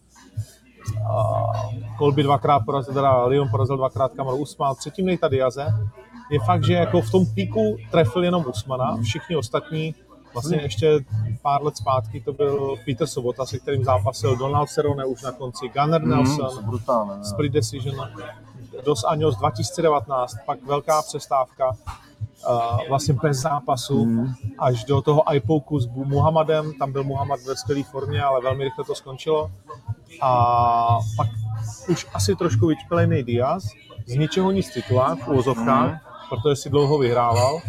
Kolby 1.99 2.23
dvakrát 2.23 2.61
porazil, 2.61 2.95
teda 2.95 3.25
Lyon 3.25 3.49
porazil 3.51 3.77
dvakrát 3.77 4.13
Kamaru 4.13 4.37
Usman, 4.37 4.75
třetím 4.75 5.07
Nejta 5.07 5.29
Diaze. 5.29 5.67
Je 6.31 6.41
fakt, 6.41 6.65
že 6.65 6.73
jako 6.73 7.01
v 7.01 7.11
tom 7.11 7.27
píku 7.35 7.77
trefil 7.91 8.25
jenom 8.25 8.45
Usmana, 8.49 8.97
všichni 9.03 9.37
ostatní 9.37 9.95
Vlastně 10.33 10.59
ještě 10.63 11.01
pár 11.43 11.65
let 11.65 11.77
zpátky 11.77 12.21
to 12.21 12.33
byl 12.33 12.77
Peter 12.85 13.07
Sobota, 13.07 13.47
se 13.47 13.59
kterým 13.59 13.85
zápasil 13.85 14.37
Donald 14.37 14.69
Cerrone 14.69 15.05
už 15.05 15.23
na 15.23 15.33
konci, 15.33 15.69
Gunnar 15.69 16.03
mhm, 16.03 16.11
Nelson, 16.11 16.63
mm, 16.63 16.71
brutálne, 16.71 17.25
Split 17.25 17.53
Decision, 17.53 17.97
Dos 18.85 19.05
Anjos 19.05 19.37
2019, 19.37 20.37
pak 20.47 20.63
velká 20.63 21.03
přestávka, 21.03 21.71
uh, 21.71 22.89
vlastně 22.89 23.15
bez 23.15 23.37
zápasu, 23.37 24.05
mm. 24.05 24.35
až 24.59 24.85
do 24.85 25.03
toho 25.03 25.35
iPoku 25.35 25.81
s 25.81 25.87
Muhammadem, 25.87 26.73
tam 26.79 26.93
byl 26.93 27.05
Muhammad 27.05 27.41
ve 27.41 27.57
skvělé 27.57 27.83
formě, 27.83 28.23
ale 28.23 28.41
velmi 28.41 28.65
rychle 28.65 28.85
to 28.85 28.95
skončilo. 28.95 29.51
A 30.21 30.99
pak 31.17 31.29
už 31.89 32.07
asi 32.15 32.37
trošku 32.37 32.67
vyčpelený 32.67 33.23
Diaz, 33.23 33.65
z 34.07 34.15
ničeho 34.15 34.51
nic 34.51 34.71
titulá 34.71 35.15
v 35.15 35.29
úvozovkách, 35.29 35.93
mm. 35.93 35.99
protože 36.29 36.57
si 36.57 36.71
dlouho 36.71 36.99
vyhrával. 36.99 37.61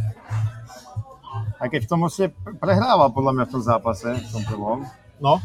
A 1.59 1.67
keď 1.69 1.83
v 1.83 1.87
tom 1.87 1.99
vlastně 1.99 2.31
prehrával 2.59 3.09
podle 3.09 3.33
mě 3.33 3.45
v 3.45 3.51
tom 3.51 3.61
zápase, 3.61 4.13
v 4.13 4.31
tom 4.31 4.45
prvom. 4.45 4.85
No, 5.21 5.41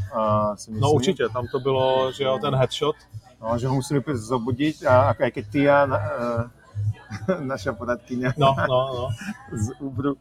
si 0.54 0.70
no 0.73 0.90
určitě, 0.90 1.28
tam 1.28 1.46
to 1.52 1.61
bylo, 1.61 2.12
že 2.12 2.25
jo, 2.25 2.38
ten 2.38 2.54
headshot. 2.56 2.96
No, 3.43 3.59
že 3.59 3.69
ho 3.69 3.75
museli 3.75 4.02
zobudit 4.12 4.87
a, 4.87 5.11
a 5.11 5.14
keď 5.14 5.47
ty 5.50 5.71
a 5.71 5.87
na, 5.87 6.00
naša 7.40 7.73
poradkyně 7.73 8.33
no, 8.37 8.57
no, 8.69 8.95
no. 8.95 9.09
z 9.59 9.71
Ubru 9.81 10.16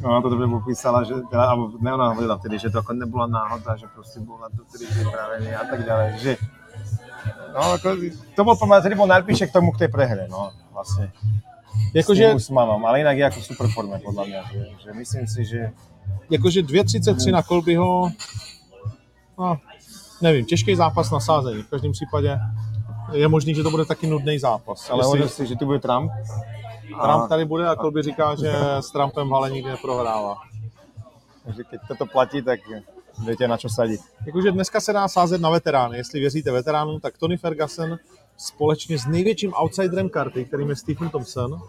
No, 0.00 0.22
to 0.22 0.28
dobře 0.28 0.46
popísala, 0.46 1.04
že, 1.04 1.14
teda, 1.30 1.44
alebo 1.44 1.72
ne 1.80 1.94
ona 1.94 2.08
hovorila 2.08 2.38
tedy, 2.38 2.58
že 2.58 2.70
to 2.70 2.78
jako 2.78 2.92
nebyla 2.92 3.26
náhoda, 3.26 3.76
že 3.76 3.86
prostě 3.94 4.20
byl 4.20 4.38
na 4.38 4.48
to 4.48 4.64
tedy 4.72 4.86
připravený 4.86 5.54
a 5.54 5.64
tak 5.64 5.84
dále, 5.84 6.14
že 6.18 6.36
no, 7.54 7.72
jako, 7.72 7.96
to 8.36 8.44
byl 8.44 8.56
pomáhat, 8.56 8.80
tedy 8.80 8.94
byl 8.94 9.06
najbližšie 9.06 9.46
k 9.46 9.52
tomu, 9.52 9.72
k 9.72 9.78
té 9.78 9.88
prehre, 9.88 10.28
no, 10.30 10.52
vlastně. 10.72 11.12
Jakože... 11.94 12.30
S 12.30 12.34
Usmanom, 12.34 12.86
ale 12.86 12.98
jinak 12.98 13.16
je 13.16 13.22
jako 13.22 13.40
super 13.40 13.66
forma, 13.74 13.98
podle 14.04 14.26
mě, 14.26 14.42
že, 14.52 14.66
že 14.84 14.92
myslím 14.92 15.26
si, 15.26 15.44
že... 15.44 15.72
Jakože 16.30 16.62
2.33 16.62 17.32
na 17.32 17.42
Kolbyho, 17.42 18.10
no, 19.38 19.58
nevím, 20.20 20.44
těžký 20.44 20.76
zápas 20.76 21.10
na 21.10 21.20
sázení, 21.20 21.62
v 21.62 21.70
každém 21.70 21.92
případě 21.92 22.38
je 23.12 23.28
možný, 23.28 23.54
že 23.54 23.62
to 23.62 23.70
bude 23.70 23.84
taky 23.84 24.06
nudný 24.06 24.38
zápas. 24.38 24.90
Ale 24.90 25.18
Jestli... 25.18 25.28
si, 25.28 25.46
že 25.46 25.56
tu 25.56 25.66
bude 25.66 25.78
Trump, 25.78 26.12
Trump 27.02 27.28
tady 27.28 27.44
bude 27.44 27.68
a 27.68 27.76
Kolby 27.76 28.02
říká, 28.02 28.34
že 28.34 28.52
s 28.80 28.90
Trumpem 28.90 29.30
hale 29.30 29.50
nikdy 29.50 29.70
neprohrává. 29.70 30.36
Takže 31.44 31.62
když 31.70 31.98
to 31.98 32.06
platí, 32.06 32.42
tak 32.42 32.60
víte 33.26 33.48
na 33.48 33.56
čo 33.56 33.68
sadit. 33.68 34.00
Jakože 34.26 34.52
dneska 34.52 34.80
se 34.80 34.92
dá 34.92 35.08
sázet 35.08 35.40
na 35.40 35.50
veterány. 35.50 35.96
Jestli 35.96 36.20
věříte 36.20 36.52
veteránům, 36.52 37.00
tak 37.00 37.18
Tony 37.18 37.36
Ferguson 37.36 37.96
společně 38.36 38.98
s 38.98 39.06
největším 39.06 39.52
outsiderem 39.54 40.08
karty, 40.08 40.44
kterým 40.44 40.70
je 40.70 40.76
Stephen 40.76 41.10
Thompson, 41.10 41.60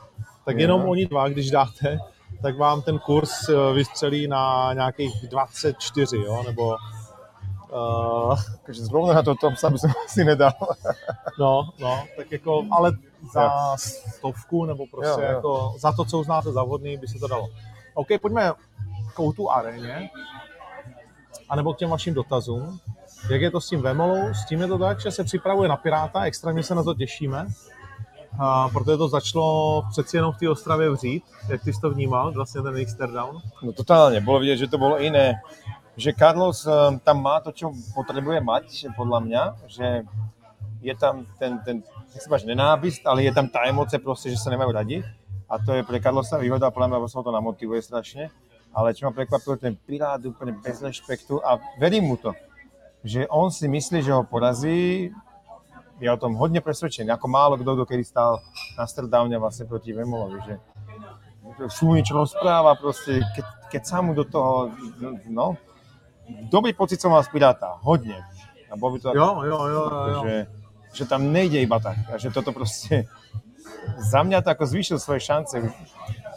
tak 0.46 0.56
je. 0.56 0.64
jenom 0.64 0.86
oni 0.86 1.06
dva, 1.06 1.30
když 1.30 1.52
dáte, 1.52 2.00
tak 2.42 2.58
vám 2.58 2.82
ten 2.82 3.00
kurz 3.00 3.50
eh, 3.50 3.74
vystřelí 3.74 4.28
na 4.28 4.74
nějakých 4.74 5.14
24, 5.30 6.18
jo, 6.18 6.44
nebo 6.46 6.76
Uh, 7.74 8.40
takže 8.66 8.82
zrovna 8.82 9.14
na 9.14 9.24
to 9.24 9.36
Thompson 9.36 9.74
bych 9.74 9.82
si 10.08 10.24
nedal. 10.24 10.54
no, 11.40 11.70
no, 11.80 12.04
tak 12.18 12.32
jako, 12.32 12.64
ale 12.72 12.92
za 13.34 13.78
stovku, 14.18 14.66
nebo 14.66 14.86
prostě 14.92 15.22
jo, 15.22 15.28
jo. 15.30 15.36
jako 15.36 15.74
za 15.78 15.92
to, 15.92 16.06
co 16.06 16.20
uznáte 16.20 16.52
za 16.52 16.64
vhodný, 16.64 16.98
by 16.98 17.08
se 17.08 17.20
to 17.20 17.28
dalo. 17.28 17.48
OK, 17.94 18.08
pojďme 18.22 18.54
k 19.14 19.36
tu 19.36 19.52
aréně, 19.52 20.10
anebo 21.50 21.74
k 21.74 21.78
těm 21.78 21.90
vašim 21.90 22.14
dotazům. 22.14 22.80
Jak 23.30 23.42
je 23.42 23.52
to 23.52 23.62
s 23.62 23.70
tím 23.70 23.82
Vemolou? 23.82 24.34
S 24.34 24.46
tím 24.46 24.62
je 24.62 24.68
to 24.68 24.78
tak, 24.78 25.02
že 25.02 25.12
se 25.12 25.24
připravuje 25.24 25.70
na 25.70 25.78
Piráta, 25.78 26.24
extrémně 26.24 26.64
se 26.64 26.76
na 26.76 26.84
to 26.84 26.94
těšíme, 26.94 27.48
a 28.40 28.70
protože 28.70 28.98
to 28.98 29.08
začalo 29.08 29.84
přeci 29.90 30.18
jenom 30.18 30.34
v 30.34 30.38
té 30.38 30.50
Ostravě 30.50 30.90
vřít. 30.90 31.24
Jak 31.48 31.64
ty 31.64 31.74
jsi 31.74 31.82
to 31.82 31.90
vnímal, 31.90 32.32
vlastně 32.32 32.62
ten 32.62 32.76
jejich 32.76 32.90
down? 32.94 33.42
No 33.64 33.74
totálně, 33.74 34.22
bylo 34.22 34.40
vidět, 34.40 34.58
že 34.58 34.68
to 34.68 34.78
bylo 34.78 35.00
jiné. 35.00 35.42
Že 35.98 36.14
Carlos 36.14 36.68
eh, 36.68 37.00
tam 37.04 37.22
má 37.22 37.40
to, 37.40 37.52
co 37.52 37.72
potřebuje 37.96 38.42
mať, 38.42 38.86
podle 38.96 39.22
mě, 39.22 39.40
že 39.68 40.02
je 40.82 40.96
tam 40.96 41.26
ten, 41.40 41.60
ten 41.60 41.84
nechci 42.14 42.30
máš 42.30 42.44
nenávist, 42.44 43.08
ale 43.08 43.24
je 43.24 43.34
tam 43.34 43.48
ta 43.48 43.66
emoce 43.66 44.00
prostě, 44.00 44.30
že 44.30 44.38
se 44.38 44.50
nemají 44.50 44.72
radi. 44.74 45.04
A 45.50 45.58
to 45.58 45.74
je 45.74 45.84
pre 45.84 46.02
Carlosa 46.02 46.38
výhoda, 46.38 46.72
podle 46.72 46.88
mě 46.88 46.98
vlastně 46.98 47.24
to 47.24 47.32
namotivuje 47.32 47.82
strašně. 47.82 48.30
Ale 48.74 48.94
čo 48.94 49.06
ma 49.06 49.12
prekvapilo, 49.12 49.58
ten 49.58 49.76
Pirát 49.76 50.26
úplně 50.26 50.52
bez 50.52 50.82
respektu 50.82 51.46
a 51.46 51.60
verím 51.80 52.04
mu 52.04 52.18
to. 52.18 52.34
Že 53.04 53.28
on 53.28 53.52
si 53.52 53.68
myslí, 53.68 54.04
že 54.04 54.14
ho 54.14 54.24
porazí, 54.24 55.12
je 56.00 56.12
o 56.12 56.18
tom 56.18 56.34
hodně 56.34 56.62
přesvědčený, 56.62 57.08
jako 57.10 57.28
málo 57.28 57.58
kdo, 57.58 57.76
kdo 57.76 57.86
kedy 57.86 58.04
stál 58.04 58.40
na 58.78 58.88
Stardowne 58.88 59.38
vlastně 59.38 59.66
proti 59.66 59.94
Vemolovi, 59.94 60.40
že 60.46 60.60
Šunič 61.68 62.12
rozpráva 62.12 62.76
prostě, 62.76 63.20
keď 63.72 63.86
sa 63.86 64.02
mu 64.02 64.14
do 64.14 64.24
toho, 64.24 64.72
no, 65.28 65.58
dobrý 66.50 66.74
pocit 66.74 67.02
som 67.02 67.12
mal 67.12 67.24
z 67.24 67.28
Piráta, 67.28 67.78
hodně. 67.82 68.24
A 68.72 68.78
bylo 68.78 68.92
by 68.92 69.00
to 69.00 69.08
jo, 69.16 69.42
jo, 69.44 69.66
jo, 69.66 69.90
jo, 69.92 70.08
jo. 70.08 70.22
Že, 70.26 70.48
že 70.94 71.06
tam 71.06 71.34
nejde 71.34 71.62
iba 71.62 71.80
tak 71.80 71.98
a 72.14 72.18
že 72.18 72.30
toto 72.30 72.52
prostě 72.52 73.06
za 73.98 74.24
mňa 74.24 74.42
to 74.42 74.50
ako 74.50 74.66
zvýšil 74.66 74.98
svoje 75.00 75.20
šance. 75.20 75.56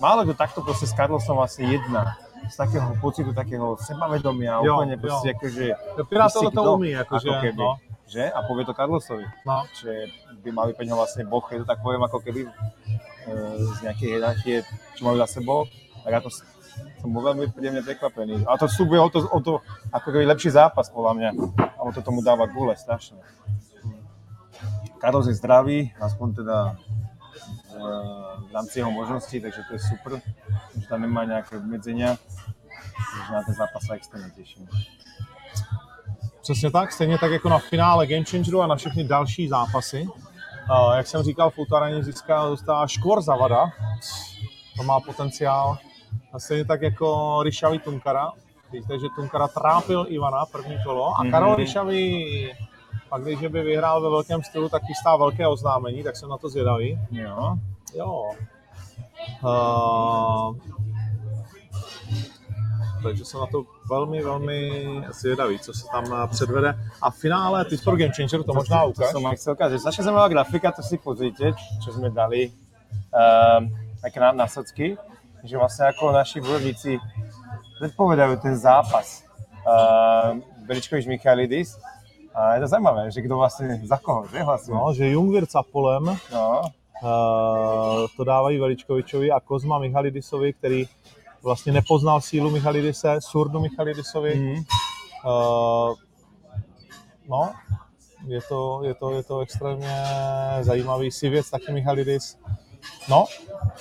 Málo 0.01 0.25
kdo 0.25 0.35
takto 0.35 0.61
prostě 0.63 0.87
s 0.87 0.93
Carlosom 0.93 1.37
vlastně 1.37 1.67
jedná 1.67 2.17
z 2.51 2.57
takého 2.57 2.97
pocitu, 3.01 3.33
takého 3.33 3.77
sebavedomia, 3.77 4.61
jo, 4.65 4.75
úplně 4.75 4.97
prostě 4.97 5.29
jo. 5.29 5.35
akože... 5.37 5.73
Pirát 6.09 6.33
tohle 6.33 6.51
to 6.51 6.75
umí, 6.75 6.97
akože, 6.97 7.29
ako 7.29 7.41
keby, 7.41 7.59
no. 7.59 7.77
Že? 8.07 8.33
A 8.33 8.43
povie 8.43 8.65
to 8.67 8.75
Carlosovi. 8.75 9.25
No. 9.47 9.65
Že 9.73 10.13
by 10.43 10.53
mali 10.53 10.73
peň 10.75 10.91
ho 10.91 10.97
vlastne 11.01 11.25
Boh, 11.25 11.41
je 11.49 11.59
to 11.59 11.65
tak 11.65 11.81
poviem, 11.81 12.03
ako 12.03 12.21
keby 12.21 12.45
e, 12.45 12.51
z 13.57 13.79
nejakej 13.89 14.09
hierarchie, 14.09 14.57
čo 14.99 15.09
majú 15.09 15.17
za 15.17 15.41
sebou, 15.41 15.65
tak 16.05 16.21
ako 16.21 16.29
som 17.01 17.09
bol 17.11 17.23
veľmi 17.23 17.51
príjemne 17.51 17.83
prekvapený. 17.83 18.47
A 18.47 18.57
to 18.57 18.71
súbuje 18.71 19.01
o 19.01 19.09
to, 19.11 19.27
o 19.27 19.39
to 19.43 19.53
ako 19.91 20.09
keby 20.13 20.25
lepší 20.27 20.51
zápas, 20.55 20.91
podľa 20.91 21.13
mňa. 21.15 21.31
A 21.59 21.81
to 21.93 22.01
tomu 22.03 22.23
dáva 22.23 22.47
gule 22.47 22.77
strašne. 22.77 23.19
Carlos 25.03 25.27
je 25.27 25.35
zdravý, 25.35 25.91
aspoň 25.99 26.29
teda 26.35 26.77
v 28.49 28.55
rámci 28.55 28.79
jeho 28.79 28.91
možností, 28.91 29.41
takže 29.41 29.67
to 29.69 29.75
je 29.75 29.81
super, 29.81 30.21
že 30.81 30.87
tam 30.89 31.01
nemá 31.01 31.25
nějaké 31.25 31.57
obmedzenia, 31.57 32.17
takže 33.19 33.33
na 33.33 33.43
ten 33.43 33.55
zápas 33.55 33.83
se 33.87 33.95
extrémně 33.95 34.31
těším. 34.31 34.69
Přesně 36.43 36.71
tak, 36.71 36.93
stejně 36.93 37.19
tak 37.19 37.33
jako 37.33 37.49
na 37.49 37.59
finále 37.59 38.07
Game 38.07 38.25
Changeru 38.25 38.63
a 38.63 38.67
na 38.67 38.77
všechny 38.77 39.05
další 39.05 39.49
zápasy. 39.49 40.07
Uh, 40.07 40.95
jak 40.97 41.07
jsem 41.07 41.23
říkal, 41.23 41.51
Fultaraně 41.51 42.05
získá, 42.05 42.47
dostává 42.47 42.87
Škvor 42.87 43.23
Zavada, 43.23 43.71
to 44.77 44.83
má 44.83 45.01
potenciál. 45.01 45.79
A 46.33 46.39
stejně 46.39 46.65
tak 46.65 46.83
jako 46.83 47.39
Ryšavý 47.43 47.79
Tunkara, 47.79 48.33
víte, 48.73 48.99
že 48.99 49.07
Tunkara 49.17 49.49
trápil 49.49 50.07
Ivana 50.09 50.47
první 50.47 50.77
kolo 50.85 51.15
a 51.21 51.31
Karol 51.31 51.53
mm-hmm. 51.53 51.57
Ryšavý 51.57 52.53
pak 53.13 53.23
když 53.23 53.41
by 53.41 53.63
vyhrál 53.63 54.01
ve 54.03 54.11
velkém 54.11 54.43
stylu, 54.43 54.69
tak 54.69 54.83
chystá 54.83 55.17
velké 55.17 55.47
oznámení, 55.47 56.03
tak 56.03 56.17
jsem 56.17 56.29
na 56.29 56.39
to 56.39 56.49
zvědavý. 56.49 56.99
Jo. 57.11 57.57
Jo. 57.95 58.31
Uh, 59.45 60.57
takže 63.03 63.25
jsem 63.25 63.41
na 63.41 63.47
to 63.47 63.65
velmi, 63.91 64.23
velmi 64.23 64.83
zvědavý, 65.11 65.59
co 65.59 65.73
se 65.73 65.87
tam 65.93 66.05
eh, 66.05 66.29
předvede. 66.29 66.75
A 67.03 67.11
v 67.11 67.17
finále 67.17 67.65
ty 67.65 67.77
pro 67.77 67.97
Game 67.97 68.13
Changer 68.17 68.43
to 68.43 68.55
možná 68.55 68.83
To 68.83 68.89
ukáž. 68.89 69.13
som 69.13 69.23
vám 69.23 69.37
chcel 69.37 69.53
ukázať. 69.53 69.79
Strašne 69.81 70.05
zaujímavá 70.05 70.29
grafika, 70.29 70.73
to 70.73 70.83
si 70.83 70.97
pozrite, 70.99 71.53
čo 71.85 71.93
sme 71.93 72.09
dali 72.09 72.49
um, 73.13 73.69
také 74.01 74.21
na, 74.21 74.33
na 74.33 74.47
socky, 74.49 74.97
že 75.45 75.59
vlastne 75.59 75.91
ako 75.91 76.15
naši 76.15 76.41
bojovníci 76.41 76.99
predpovedajú 77.79 78.39
ten 78.39 78.55
zápas 78.55 79.27
uh, 79.67 80.39
Beličkovič 80.67 81.07
Michalidis. 81.07 81.79
A 82.35 82.55
je 82.55 82.61
to 82.65 82.69
zaujímavé, 82.69 83.11
že 83.11 83.21
kdo 83.21 83.37
vlastne 83.37 83.83
za 83.85 84.01
koho, 84.01 84.25
že 84.31 84.41
hlasuje. 84.41 84.73
No, 84.73 84.95
že 84.95 85.13
Jungwirth 85.13 85.57
Apolem 85.57 86.17
no. 86.33 86.63
Uh, 87.03 88.07
to 88.17 88.25
dávají 88.25 88.59
Veličkovičovi 88.59 89.31
a 89.31 89.41
Kozma 89.41 89.79
Michalidisovi, 89.79 90.53
který 90.53 90.89
vlastně 91.43 91.73
nepoznal 91.73 92.21
sílu 92.21 92.51
Michalidise, 92.51 93.17
Surdu 93.19 93.61
Michalidisovi. 93.61 94.35
Mm. 94.35 94.63
Uh, 95.27 95.95
no, 97.29 97.53
je 98.27 98.41
to, 98.49 98.81
je, 98.85 98.95
to, 98.95 99.11
je 99.11 99.23
to 99.23 99.41
extrémně 99.41 100.05
zajímavý 100.61 101.11
si 101.11 101.29
věc, 101.29 101.51
taky 101.51 101.73
Michalidis. 101.73 102.39
No, 103.09 103.25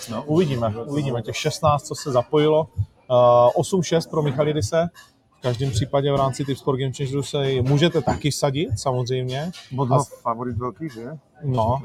no, 0.10 0.24
uvidíme, 0.24 0.74
uvidíme. 0.86 1.22
Těch 1.22 1.38
16, 1.38 1.84
co 1.84 1.96
se 1.96 2.12
zapojilo. 2.12 2.68
Uh, 3.10 3.62
8-6 3.64 4.10
pro 4.10 4.22
Michalidise. 4.22 4.90
V 5.38 5.42
každém 5.42 5.72
případě 5.72 6.12
v 6.12 6.16
rámci 6.16 6.46
Tips 6.46 6.60
Sport 6.60 6.80
Game 6.80 6.92
Changeru 6.98 7.24
se 7.24 7.62
můžete 7.62 8.02
taky 8.02 8.32
sadit, 8.32 8.80
samozřejmě. 8.80 9.52
Bod 9.72 9.92
A- 9.92 10.04
favorit 10.22 10.58
veľký, 10.58 10.90
že? 10.94 11.18
No. 11.44 11.82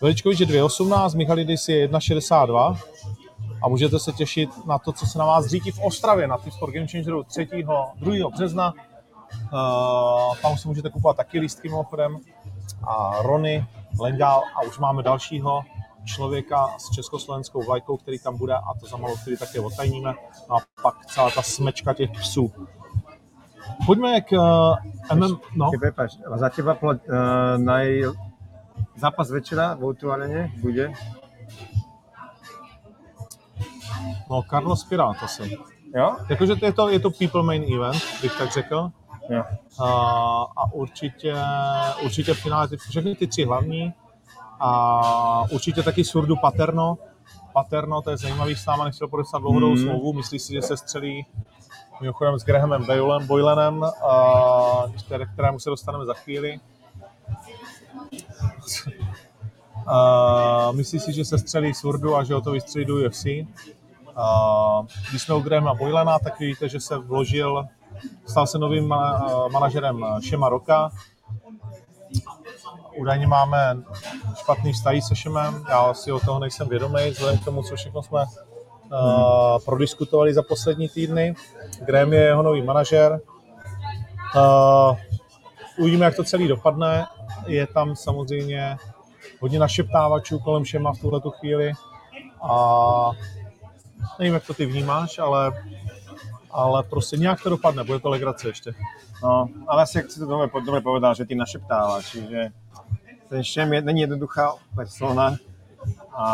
Veličkovič 0.00 0.40
je 0.40 0.46
2,18, 0.46 1.16
Michalidis 1.16 1.68
je 1.68 1.88
1,62 1.88 2.78
a 3.62 3.68
můžete 3.68 3.98
se 3.98 4.12
těšit 4.12 4.66
na 4.66 4.78
to, 4.78 4.92
co 4.92 5.06
se 5.06 5.18
na 5.18 5.24
vás 5.24 5.46
řítí 5.46 5.70
v 5.70 5.78
Ostravě 5.78 6.26
na 6.28 6.38
Sport 6.38 6.72
Game 6.74 6.86
Changeru 6.86 7.22
3. 7.24 7.48
2. 7.96 8.28
března. 8.30 8.72
Uh, 9.52 10.36
tam 10.42 10.56
si 10.58 10.68
můžete 10.68 10.90
kupovat 10.90 11.16
taky 11.16 11.38
lístky 11.40 11.68
mimochodem. 11.68 12.18
A 12.88 13.22
Rony, 13.22 13.66
Lengál 14.00 14.42
a 14.54 14.62
už 14.62 14.78
máme 14.78 15.02
dalšího 15.02 15.62
člověka 16.04 16.68
s 16.78 16.90
československou 16.90 17.62
vlajkou, 17.62 17.96
který 17.96 18.18
tam 18.18 18.36
bude 18.36 18.54
a 18.54 18.74
to 18.80 18.86
za 18.86 18.96
malou 18.96 19.16
chvíli 19.16 19.38
také 19.38 19.60
odtajníme. 19.60 20.14
No 20.50 20.56
a 20.56 20.58
pak 20.82 21.06
celá 21.06 21.30
ta 21.30 21.42
smečka 21.42 21.94
těch 21.94 22.10
psů. 22.10 22.52
Pojďme 23.86 24.20
k 24.20 24.32
uh, 24.32 25.16
MM... 25.16 25.38
No, 25.56 25.70
a 26.32 26.38
za 26.38 26.48
teba 26.48 26.74
pl- 26.74 27.00
uh, 27.08 27.64
naj... 27.64 28.02
zápas 28.96 29.30
večera 29.30 29.74
v 29.74 29.80
O2 29.80 30.10
Arene 30.10 30.52
bude? 30.60 30.92
no 34.30 34.42
Carlos 34.50 34.84
Pirát 34.84 35.16
asi. 35.22 35.58
Jo? 35.96 36.16
Jakože 36.28 36.56
to 36.56 36.66
je 36.66 36.72
to, 36.72 36.88
je 36.88 37.00
to 37.00 37.10
people 37.10 37.42
main 37.42 37.74
event, 37.74 38.02
bych 38.22 38.38
tak 38.38 38.52
řekl. 38.52 38.90
Jo. 39.30 39.44
A, 39.80 39.88
a 40.56 40.72
určitě, 40.72 41.34
určitě 42.04 42.34
v 42.34 42.40
finále 42.40 42.68
ty, 42.68 42.76
všechny 42.76 43.14
ty 43.14 43.26
tři 43.26 43.44
hlavní. 43.44 43.94
A 44.66 45.44
určitě 45.50 45.82
taky 45.82 46.04
Surdu 46.04 46.36
Paterno. 46.36 46.98
Paterno, 47.52 48.02
to 48.02 48.10
je 48.10 48.16
zajímavý 48.16 48.56
s 48.56 48.66
náma, 48.66 48.84
nechtěl 48.84 49.08
podepsat 49.08 49.38
dlouhodobou 49.38 49.72
Mm. 49.72 49.78
smlouvu. 49.82 50.12
Myslí 50.12 50.38
si, 50.38 50.52
že 50.52 50.62
se 50.62 50.76
střelí 50.76 51.26
mimochodem 52.00 52.38
s 52.38 52.44
Grahamem 52.44 52.84
Boylem, 52.84 53.26
Boylenem, 53.26 53.84
a, 53.84 54.82
které, 55.06 55.26
kterému 55.26 55.58
se 55.58 55.70
dostaneme 55.70 56.04
za 56.04 56.14
chvíli. 56.14 56.60
A, 59.86 60.72
myslí 60.72 61.00
si, 61.00 61.12
že 61.12 61.24
se 61.24 61.38
střelí 61.38 61.74
Surdu 61.74 62.16
a 62.16 62.24
že 62.24 62.34
ho 62.34 62.40
to 62.40 62.50
vystřelí 62.50 62.84
do 62.84 62.94
UFC. 62.94 63.26
A, 64.16 64.82
když 65.10 65.22
jsme 65.22 65.34
u 65.34 65.40
Grahama 65.40 65.74
Boylena, 65.74 66.18
tak 66.18 66.38
vidíte, 66.40 66.68
že 66.68 66.80
se 66.80 66.98
vložil, 66.98 67.66
stal 68.26 68.46
se 68.46 68.58
novým 68.58 68.88
ma- 68.88 69.50
manažerem 69.52 70.04
Šema 70.22 70.48
Roka. 70.48 70.90
Údajně 72.96 73.26
máme 73.26 73.76
špatný 74.36 74.72
vztahy 74.72 75.02
se 75.02 75.16
Šemem, 75.16 75.64
já 75.68 75.94
si 75.94 76.12
o 76.12 76.20
toho 76.20 76.38
nejsem 76.38 76.68
vědomý, 76.68 77.10
vzhledem 77.10 77.38
k 77.38 77.44
tomu, 77.44 77.62
co 77.62 77.76
všechno 77.76 78.02
jsme 78.02 78.24
uh, 78.24 79.58
prodiskutovali 79.64 80.34
za 80.34 80.42
poslední 80.42 80.88
týdny. 80.88 81.34
Graham 81.80 82.12
je 82.12 82.20
jeho 82.20 82.42
nový 82.42 82.62
manažer. 82.62 83.20
Uh, 84.36 84.96
uvidíme, 85.78 86.04
jak 86.04 86.16
to 86.16 86.24
celý 86.24 86.48
dopadne. 86.48 87.06
Je 87.46 87.66
tam 87.66 87.96
samozřejmě 87.96 88.76
hodně 89.40 89.58
našeptávačů 89.58 90.38
kolem 90.38 90.64
Šema 90.64 90.92
v 90.92 90.98
tuhle 90.98 91.20
chvíli. 91.38 91.72
A 92.42 93.10
nevím, 94.18 94.34
jak 94.34 94.46
to 94.46 94.54
ty 94.54 94.66
vnímáš, 94.66 95.18
ale, 95.18 95.52
ale 96.50 96.82
prostě 96.82 97.16
nějak 97.16 97.42
to 97.42 97.50
dopadne, 97.50 97.84
bude 97.84 98.00
to 98.00 98.08
legrace 98.08 98.48
ještě. 98.48 98.74
No, 99.22 99.48
ale 99.66 99.82
asi, 99.82 99.98
jak 99.98 100.10
si 100.10 100.20
to 100.20 100.26
dobre, 100.26 100.48
dobre 100.66 100.80
povedal, 100.80 101.14
že 101.14 101.24
ty 101.24 101.34
našeptáva, 101.34 102.02
čiže 102.02 102.48
ten 103.28 103.44
Šem 103.44 103.72
je, 103.72 103.82
není 103.82 104.00
jednoduchá 104.00 104.54
persona 104.74 105.36
a 106.16 106.26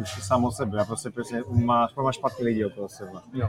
už 0.00 0.14
to 0.14 0.20
sám 0.22 0.44
o 0.44 0.52
sebe 0.52 0.80
a 0.80 0.84
prostě, 0.84 1.10
prostě 1.10 1.42
máš, 1.48 1.94
máš 1.94 2.14
špatný 2.14 2.44
lidi 2.44 2.64
okolo 2.64 2.88
seba. 2.88 3.22
Jo. 3.32 3.48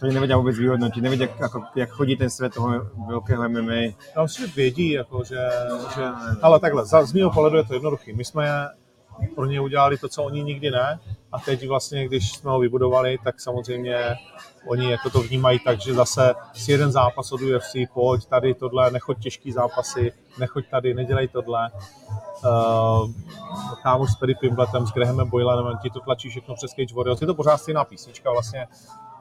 Ktorí 0.00 0.16
nevedia 0.16 0.40
vôbec 0.40 0.56
vyhodnotiť, 0.56 1.00
nevedia, 1.04 1.28
ako, 1.28 1.76
jak 1.76 1.92
chodí 1.92 2.16
ten 2.16 2.32
svet 2.32 2.56
toho 2.56 2.88
veľkého 3.04 3.44
MMA. 3.52 3.92
Já 4.16 4.22
myslím, 4.22 4.46
že 4.46 4.52
vědí, 4.56 4.90
jako, 4.90 5.24
že, 5.24 5.40
že... 5.94 6.04
Ale 6.42 6.60
takhle, 6.60 6.86
z 6.86 7.12
mého 7.12 7.30
pohledu 7.30 7.56
je 7.56 7.64
to 7.64 7.74
jednoduchý. 7.74 8.12
My 8.12 8.24
jsme 8.24 8.68
pro 9.34 9.46
ně 9.46 9.60
udělali 9.60 9.98
to, 9.98 10.08
co 10.08 10.24
oni 10.24 10.42
nikdy 10.42 10.70
ne. 10.70 11.00
A 11.32 11.38
teď 11.38 11.68
vlastně, 11.68 12.08
když 12.08 12.32
jsme 12.32 12.50
ho 12.50 12.60
vybudovali, 12.60 13.18
tak 13.24 13.40
samozřejmě 13.40 14.16
oni 14.66 14.90
jako 14.90 15.10
to 15.10 15.20
vnímají 15.20 15.58
tak, 15.58 15.80
že 15.80 15.94
zase 15.94 16.34
si 16.52 16.72
jeden 16.72 16.92
zápas 16.92 17.32
od 17.32 17.40
UFC, 17.40 17.76
pojď 17.94 18.26
tady 18.26 18.54
tohle, 18.54 18.90
nechoď 18.90 19.18
těžký 19.22 19.52
zápasy, 19.52 20.12
nechoď 20.38 20.64
tady, 20.70 20.94
nedělej 20.94 21.28
tohle. 21.28 21.70
Uh, 22.44 23.10
kámoš 23.82 24.12
s 24.12 24.16
Perry 24.16 24.34
Pimbletem, 24.34 24.86
s 24.86 24.92
Grahamem 24.92 25.28
Boylanem, 25.28 25.78
ti 25.82 25.90
to 25.90 26.00
tlačí 26.00 26.30
všechno 26.30 26.54
přes 26.54 26.70
Cage 26.70 26.94
Warriors. 26.94 27.20
Je 27.20 27.26
to 27.26 27.34
pořád 27.34 27.56
stejná 27.56 27.84
písnička 27.84 28.30
vlastně. 28.30 28.66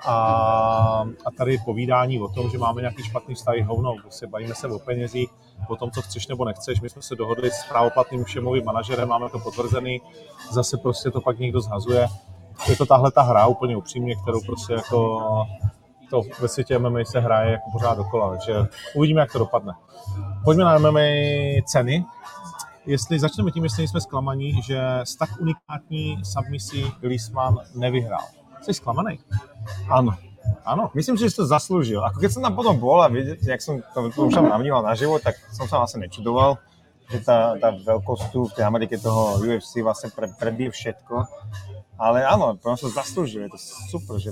A, 0.05 1.05
a 1.25 1.31
tady 1.37 1.57
povídání 1.65 2.21
o 2.21 2.27
tom, 2.27 2.49
že 2.49 2.57
máme 2.57 2.81
nějaký 2.81 3.03
špatný 3.03 3.35
vztahy 3.35 3.61
hovno, 3.61 3.95
prostě 4.01 4.27
bavíme 4.27 4.55
se 4.55 4.67
o 4.67 4.79
penězích, 4.79 5.29
o 5.67 5.75
tom, 5.75 5.91
co 5.91 6.01
chceš 6.01 6.27
nebo 6.27 6.45
nechceš. 6.45 6.81
My 6.81 6.89
jsme 6.89 7.01
se 7.01 7.15
dohodli 7.15 7.51
s 7.51 7.63
právoplatným 7.69 8.23
všemovým 8.23 8.65
manažerem, 8.65 9.09
máme 9.09 9.29
to 9.29 9.39
potvrzený, 9.39 10.01
zase 10.51 10.77
prostě 10.77 11.11
to 11.11 11.21
pak 11.21 11.39
někdo 11.39 11.61
zhazuje. 11.61 12.07
Je 12.69 12.75
to 12.75 12.85
tahle 12.85 13.11
ta 13.11 13.21
hra 13.21 13.47
úplně 13.47 13.77
upřímně, 13.77 14.15
kterou 14.15 14.41
prostě 14.41 14.73
jako 14.73 15.19
to 16.09 16.21
ve 16.41 16.47
světě 16.47 16.79
MMA 16.79 16.99
se 17.03 17.19
hraje 17.19 17.51
jako 17.51 17.71
pořád 17.71 17.97
dokola, 17.97 18.29
takže 18.29 18.53
uvidíme, 18.95 19.21
jak 19.21 19.31
to 19.31 19.39
dopadne. 19.39 19.73
Pojďme 20.43 20.63
na 20.63 20.77
MMA 20.77 20.99
ceny. 21.65 22.05
Jestli 22.85 23.19
začneme 23.19 23.51
tím, 23.51 23.63
jestli 23.63 23.87
jsme 23.87 24.01
zklamaní, 24.01 24.61
že 24.61 24.81
s 25.03 25.15
tak 25.15 25.29
unikátní 25.39 26.17
submisí 26.23 26.85
Glisman 26.99 27.57
nevyhrál. 27.75 28.38
Jsi 28.61 28.73
zklamaný? 28.73 29.19
Áno. 29.89 30.13
Áno. 30.65 30.89
Myslím, 30.93 31.17
že 31.17 31.29
si 31.29 31.35
to 31.35 31.45
zaslúžil. 31.45 32.01
Ako 32.01 32.19
keď 32.19 32.31
som 32.31 32.41
tam 32.43 32.55
potom 32.55 32.75
bol 32.79 33.01
a 33.01 33.07
vidieť, 33.07 33.41
jak 33.43 33.61
som 33.61 33.81
to, 33.93 34.09
to 34.09 34.19
už 34.27 34.33
tam 34.33 34.49
navnímal 34.49 34.81
naživo, 34.81 35.19
tak 35.19 35.37
som 35.53 35.67
sa 35.69 35.77
vlastne 35.77 36.05
nečudoval, 36.05 36.57
že 37.09 37.21
tá, 37.25 37.57
tá 37.57 37.73
veľkosť 37.73 38.23
tu 38.33 38.45
v 38.45 38.53
tej 38.53 38.65
Amerike 38.65 38.97
toho 38.97 39.41
UFC 39.41 39.81
vlastne 39.81 40.09
pre, 40.13 40.29
prebije 40.37 40.71
všetko. 40.71 41.15
Ale 41.99 42.23
áno, 42.23 42.55
to 42.55 42.75
som 42.77 42.89
zaslúžil, 42.89 43.49
je 43.49 43.51
to 43.51 43.59
super, 43.91 44.15
že 44.21 44.31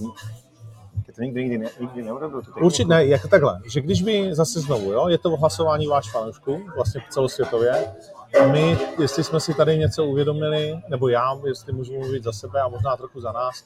keď 1.05 1.15
to 1.15 1.21
nikdy, 1.21 1.39
nikdy, 1.43 1.57
ne, 1.57 1.69
nikdy 1.79 2.01
neurobil. 2.01 2.41
Určitě 2.61 2.85
ne, 2.85 3.05
jako 3.05 3.27
takhle, 3.27 3.61
že 3.67 3.81
když 3.81 4.01
by 4.01 4.35
zase 4.35 4.59
znovu, 4.59 4.91
jo, 4.91 5.07
je 5.07 5.17
to 5.17 5.37
hlasování 5.37 5.87
váš 5.87 6.11
fanoušků, 6.11 6.61
vlastně 6.75 7.01
celosvětově, 7.09 7.93
my, 8.51 8.77
jestli 8.99 9.23
jsme 9.23 9.39
si 9.39 9.53
tady 9.53 9.77
něco 9.77 10.05
uvědomili, 10.05 10.81
nebo 10.89 11.07
já, 11.07 11.39
jestli 11.47 11.73
můžu 11.73 11.93
mluvit 11.93 12.23
za 12.23 12.31
sebe 12.31 12.61
a 12.61 12.67
možná 12.67 12.97
trochu 12.97 13.21
za 13.21 13.31
nás, 13.31 13.63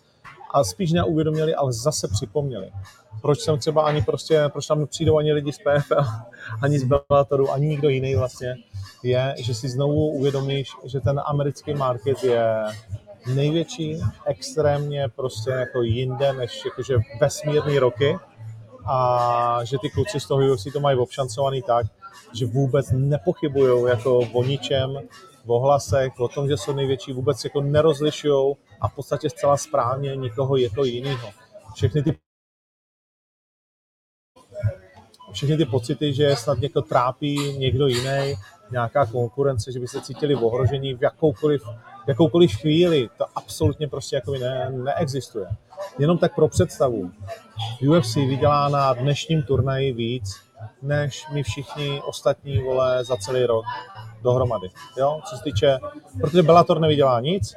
a 0.53 0.63
spíš 0.63 0.91
neuvědomili, 0.91 1.55
ale 1.55 1.73
zase 1.73 2.07
připomněli. 2.07 2.71
Proč 3.21 3.39
jsem 3.39 3.59
třeba 3.59 3.83
ani 3.83 4.01
prostě, 4.01 4.43
proč 4.47 4.67
tam 4.67 4.79
nepřijdou 4.79 5.17
ani 5.17 5.33
lidi 5.33 5.53
z 5.53 5.57
PFL, 5.57 6.03
ani 6.61 6.79
z 6.79 6.83
Bellatoru, 6.83 7.51
ani 7.51 7.67
nikdo 7.67 7.89
jiný 7.89 8.15
vlastně, 8.15 8.55
je, 9.03 9.35
že 9.37 9.53
si 9.53 9.69
znovu 9.69 10.07
uvědomíš, 10.07 10.69
že 10.85 10.99
ten 10.99 11.21
americký 11.25 11.73
market 11.73 12.23
je 12.23 12.63
největší, 13.35 14.01
extrémně 14.25 15.09
prostě 15.15 15.49
jako 15.49 15.81
jinde, 15.81 16.33
než 16.33 16.65
jakože 16.65 16.97
vesmírný 17.21 17.79
roky 17.79 18.17
a 18.85 19.59
že 19.63 19.77
ty 19.81 19.89
kluci 19.89 20.19
z 20.19 20.27
toho 20.27 20.41
UFC 20.53 20.67
to 20.73 20.79
mají 20.79 20.97
obšancovaný 20.97 21.61
tak, 21.61 21.85
že 22.33 22.45
vůbec 22.45 22.91
nepochybují 22.91 23.89
jako 23.89 24.19
o 24.19 24.43
ničem, 24.43 24.97
o 25.45 25.59
hlasech, 25.59 26.19
o 26.19 26.27
tom, 26.27 26.47
že 26.47 26.57
jsou 26.57 26.73
největší, 26.73 27.13
vůbec 27.13 27.43
jako 27.43 27.61
nerozlišují 27.61 28.55
a 28.81 28.87
v 28.87 28.95
podstatě 28.95 29.29
zcela 29.29 29.57
správně 29.57 30.15
nikoho 30.15 30.57
jako 30.57 30.83
jiného. 30.83 31.29
Všechny 31.75 32.03
ty 32.03 32.17
všechny 35.33 35.57
ty 35.57 35.65
pocity, 35.65 36.13
že 36.13 36.35
snad 36.35 36.59
někdo 36.59 36.81
trápí 36.81 37.57
někdo 37.57 37.87
jiný, 37.87 38.35
nějaká 38.71 39.05
konkurence, 39.05 39.71
že 39.71 39.79
by 39.79 39.87
se 39.87 40.01
cítili 40.01 40.35
v 40.35 40.45
ohrožení 40.45 40.93
v 40.93 41.01
jakoukoliv, 41.01 41.63
jakoukoliv 42.07 42.51
chvíli, 42.55 43.09
to 43.17 43.25
absolutně 43.35 43.87
prostě 43.87 44.15
jako 44.15 44.33
ne, 44.33 44.71
neexistuje. 44.71 45.47
Jenom 45.99 46.17
tak 46.17 46.35
pro 46.35 46.47
představu. 46.47 47.11
UFC 47.89 48.15
vydělá 48.15 48.69
na 48.69 48.93
dnešním 48.93 49.43
turnaji 49.43 49.93
víc, 49.93 50.35
než 50.81 51.25
my 51.33 51.43
všichni 51.43 52.01
ostatní 52.01 52.61
vole 52.63 53.03
za 53.05 53.17
celý 53.17 53.45
rok 53.45 53.65
dohromady. 54.21 54.67
Jo? 54.97 55.21
Co 55.29 55.37
se 55.37 55.43
týče, 55.43 55.79
protože 56.21 56.43
Bellator 56.43 56.79
nevydělá 56.79 57.19
nic, 57.19 57.55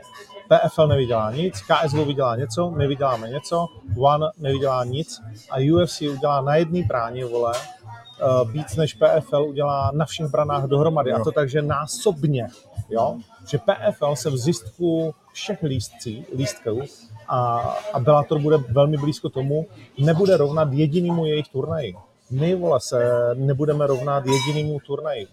PFL 0.54 0.86
nevydělá 0.86 1.30
nic, 1.30 1.60
KSV 1.60 2.06
vydělá 2.06 2.36
něco, 2.36 2.70
my 2.70 2.86
vyděláme 2.86 3.28
něco, 3.28 3.66
One 3.98 4.26
nevydělá 4.38 4.84
nic 4.84 5.20
a 5.50 5.56
UFC 5.72 6.02
udělá 6.02 6.40
na 6.40 6.56
jedné 6.56 6.82
bráně, 6.86 7.24
vole, 7.24 7.52
uh, 7.52 8.50
víc 8.50 8.76
než 8.76 8.94
PFL 8.94 9.42
udělá 9.42 9.90
na 9.94 10.04
všech 10.04 10.26
branách 10.26 10.64
dohromady. 10.64 11.12
A 11.12 11.24
to 11.24 11.32
takže 11.32 11.62
násobně, 11.62 12.48
jo? 12.90 13.16
Že 13.48 13.58
PFL 13.58 14.16
se 14.16 14.30
v 14.30 14.36
zistku 14.36 15.14
všech 15.32 15.62
lístcí, 15.62 16.26
lístků 16.36 16.82
a, 17.28 17.58
a 17.92 18.00
Bellator 18.00 18.38
bude 18.38 18.56
velmi 18.56 18.96
blízko 18.96 19.28
tomu, 19.28 19.66
nebude 19.98 20.36
rovnat 20.36 20.72
jedinému 20.72 21.26
jejich 21.26 21.48
turnaji. 21.48 21.94
My, 22.30 22.54
vole, 22.54 22.80
se 22.80 23.30
nebudeme 23.34 23.86
rovnat 23.86 24.24
jedinému 24.26 24.80
turnaji 24.86 25.26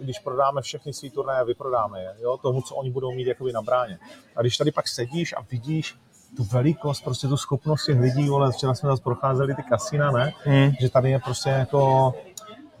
když 0.00 0.18
prodáme 0.18 0.62
všechny 0.62 0.92
svý 0.92 1.10
turnaje, 1.10 1.44
vyprodáme 1.44 2.00
je, 2.02 2.14
jo, 2.20 2.36
tomu, 2.36 2.62
co 2.62 2.74
oni 2.74 2.90
budou 2.90 3.12
mít 3.12 3.26
jakoby 3.26 3.52
na 3.52 3.62
bráně. 3.62 3.98
A 4.36 4.40
když 4.40 4.56
tady 4.56 4.70
pak 4.72 4.88
sedíš 4.88 5.32
a 5.32 5.40
vidíš 5.50 5.94
tu 6.36 6.44
velikost, 6.44 7.00
prostě 7.04 7.28
tu 7.28 7.36
schopnost 7.36 7.84
těch 7.86 8.00
lidí, 8.00 8.28
vole, 8.28 8.52
včera 8.52 8.74
jsme 8.74 8.88
zase 8.90 9.02
procházeli 9.02 9.54
ty 9.54 9.62
kasina, 9.62 10.10
ne, 10.10 10.32
Mm. 10.46 10.70
že 10.80 10.90
tady 10.90 11.10
je 11.10 11.18
prostě 11.18 11.50
jako, 11.50 12.14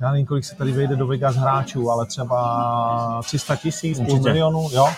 já 0.00 0.10
nevím, 0.10 0.26
kolik 0.26 0.44
se 0.44 0.56
tady 0.56 0.72
vejde 0.72 0.96
do 0.96 1.06
Vegas 1.06 1.36
hráčů, 1.36 1.90
ale 1.90 2.06
třeba 2.06 3.20
300 3.24 3.56
tisíc, 3.56 4.00
půl 4.00 4.20
milionu, 4.20 4.68
jo, 4.72 4.88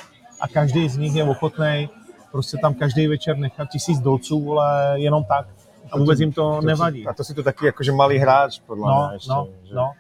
a 0.41 0.49
každý 0.49 0.89
z 0.89 0.97
nich 0.97 1.15
je 1.15 1.25
ochotný 1.25 1.91
prostě 2.33 2.57
tam 2.63 2.75
každý 2.75 3.07
večer 3.07 3.37
nechat 3.37 3.69
tisíc 3.73 3.99
dolců, 4.01 4.45
vole, 4.45 4.93
jenom 4.95 5.25
tak. 5.25 5.47
A 5.93 5.99
vůbec 5.99 6.21
jim 6.21 6.33
to 6.33 6.61
nevadí. 6.61 7.07
A 7.07 7.13
to 7.13 7.25
si 7.25 7.35
to 7.35 7.43
taky 7.43 7.67
jakože 7.67 7.93
malý 7.93 8.19
hráč, 8.19 8.59
podle 8.67 8.87
No, 8.91 9.07
mě 9.07 9.17
ještě. 9.17 9.31
no, 9.31 9.49
že? 9.65 9.75
no. 9.75 9.93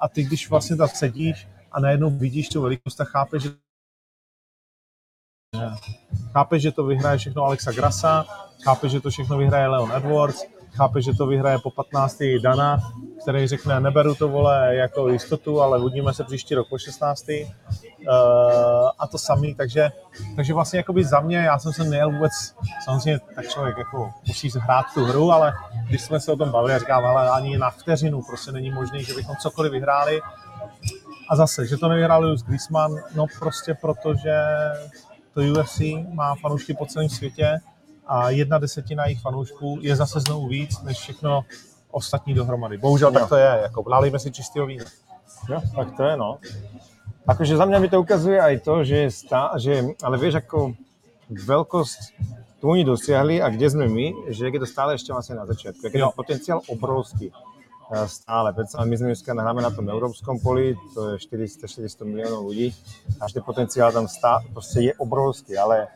A 0.00 0.08
ty, 0.08 0.24
když 0.24 0.50
vlastně 0.50 0.76
tam 0.76 0.88
sedíš 0.88 1.48
a 1.76 1.80
najednou 1.80 2.10
vidíš 2.10 2.48
tu 2.48 2.62
velikost, 2.62 2.94
tak 2.94 3.08
chápeš, 3.08 3.42
že 3.42 3.50
chápeš, 6.32 6.62
že 6.62 6.72
to 6.72 6.84
vyhraje 6.84 7.18
všechno 7.18 7.42
Alexa 7.42 7.72
Grasa, 7.72 8.24
chápeš, 8.64 8.92
že 8.92 9.00
to 9.00 9.10
všechno 9.10 9.38
vyhraje 9.38 9.68
Leon 9.68 9.92
Edwards, 9.92 10.44
chápeš, 10.76 11.04
že 11.04 11.12
to 11.12 11.26
vyhraje 11.26 11.58
po 11.58 11.70
15. 11.70 12.22
Dana, 12.42 12.78
který 13.22 13.46
řekne, 13.46 13.80
neberu 13.80 14.14
to 14.14 14.28
vole 14.28 14.74
jako 14.74 15.08
jistotu, 15.08 15.60
ale 15.60 15.78
uvidíme 15.78 16.14
se 16.14 16.24
příští 16.24 16.54
rok 16.54 16.68
po 16.68 16.78
16. 16.78 17.24
Uh, 17.28 18.14
a 18.98 19.06
to 19.06 19.18
samý, 19.18 19.54
takže, 19.54 19.90
takže 20.36 20.54
vlastně 20.54 20.76
jakoby 20.76 21.04
za 21.04 21.20
mě, 21.20 21.38
já 21.38 21.58
jsem 21.58 21.72
se 21.72 21.84
nejel 21.84 22.12
vůbec, 22.12 22.32
samozřejmě 22.84 23.20
tak 23.34 23.48
člověk 23.48 23.78
jako 23.78 24.12
musí 24.26 24.50
hrát 24.58 24.86
tu 24.94 25.04
hru, 25.04 25.32
ale 25.32 25.52
když 25.88 26.02
jsme 26.02 26.20
se 26.20 26.32
o 26.32 26.36
tom 26.36 26.50
bavili, 26.50 26.72
já 26.72 26.78
říkám, 26.78 27.04
ale 27.04 27.30
ani 27.30 27.58
na 27.58 27.70
vteřinu 27.70 28.22
prostě 28.22 28.52
není 28.52 28.70
možné, 28.70 29.02
že 29.02 29.14
bychom 29.14 29.36
cokoliv 29.36 29.72
vyhráli. 29.72 30.20
A 31.28 31.36
zase, 31.36 31.66
že 31.66 31.76
to 31.76 31.88
nevyhrál 31.88 32.22
Lewis 32.22 32.42
Griezmann, 32.42 32.94
no 33.14 33.26
prostě 33.38 33.74
protože 33.74 34.34
to 35.34 35.40
UFC 35.40 35.80
má 36.12 36.34
fanoušky 36.34 36.74
po 36.74 36.86
celém 36.86 37.08
světě 37.08 37.58
a 38.06 38.30
jedna 38.30 38.58
desetina 38.58 39.04
jejich 39.04 39.20
fanoušků 39.20 39.78
je 39.80 39.96
zase 39.96 40.20
znovu 40.20 40.48
víc, 40.48 40.82
než 40.82 40.98
všechno 40.98 41.44
ostatní 41.90 42.34
dohromady. 42.34 42.78
Bohužel 42.78 43.08
Jo. 43.08 43.14
tak 43.14 43.28
to 43.28 43.36
je, 43.36 43.58
jako 43.62 43.84
nalejme 43.90 44.18
si 44.18 44.32
čistého 44.32 44.66
vína. 44.66 44.84
Jo, 45.48 45.60
tak 45.76 45.96
to 45.96 46.04
je, 46.04 46.16
no. 46.16 46.38
Akože 47.26 47.56
za 47.56 47.64
mňa 47.66 47.78
mi 47.78 47.88
to 47.88 48.00
ukazuje 48.00 48.38
aj 48.40 48.62
to, 48.62 48.84
že, 48.84 48.96
je 48.96 49.10
stá, 49.10 49.50
že 49.58 49.82
ale 50.02 50.14
vieš, 50.14 50.38
ako 50.38 50.78
veľkosť 51.26 52.00
tu 52.62 52.70
oni 52.70 52.86
dosiahli 52.86 53.42
a 53.42 53.50
kde 53.50 53.66
sme 53.66 53.90
my, 53.90 54.30
že 54.30 54.46
je 54.46 54.60
to 54.62 54.68
stále 54.68 54.94
ešte 54.94 55.10
vlastne 55.10 55.34
na 55.34 55.42
začiatku. 55.42 55.90
Jak 55.90 55.94
je 55.94 56.02
ten 56.06 56.14
potenciál 56.14 56.62
obrovský 56.70 57.34
stále. 58.06 58.52
Predsa 58.52 58.84
my 58.84 58.96
sme 58.96 59.06
dneska 59.14 59.34
nahráme 59.34 59.62
na 59.62 59.70
tom 59.70 59.86
európskom 59.88 60.38
poli, 60.42 60.74
to 60.94 61.14
je 61.14 61.22
400-400 61.30 62.02
miliónov 62.04 62.42
ľudí, 62.50 62.74
až 63.20 63.32
ten 63.32 63.42
potenciál 63.42 63.92
tam 63.92 64.08
stá, 64.08 64.40
prostě 64.52 64.80
je 64.80 64.94
obrovský, 64.94 65.58
ale 65.58 65.86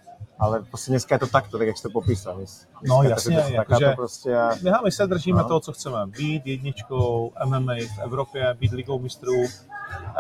ale 0.41 0.63
prostě 0.63 0.91
dneska 0.91 1.15
je 1.15 1.19
to 1.19 1.27
takto, 1.27 1.59
tak 1.59 1.67
jak 1.67 1.77
jsi 1.77 1.83
to 1.83 1.91
popísal. 1.91 2.41
No, 2.89 3.01
dneska 3.03 3.09
jasně, 3.33 3.43
to, 3.43 3.53
jakože- 3.55 3.91
to 3.91 3.97
prostě 3.97 4.37
a, 4.37 4.51
My, 4.63 4.71
my 4.85 4.93
se 4.93 5.07
držíme 5.07 5.39
No. 5.43 5.49
toho, 5.49 5.61
co 5.61 5.73
chceme. 5.73 5.97
Být 6.07 6.47
jedničkou 6.47 7.33
MMA 7.45 7.73
v 7.75 7.99
Evropě, 8.03 8.55
být 8.61 8.73
ligou 8.73 8.99
mistrů 8.99 9.33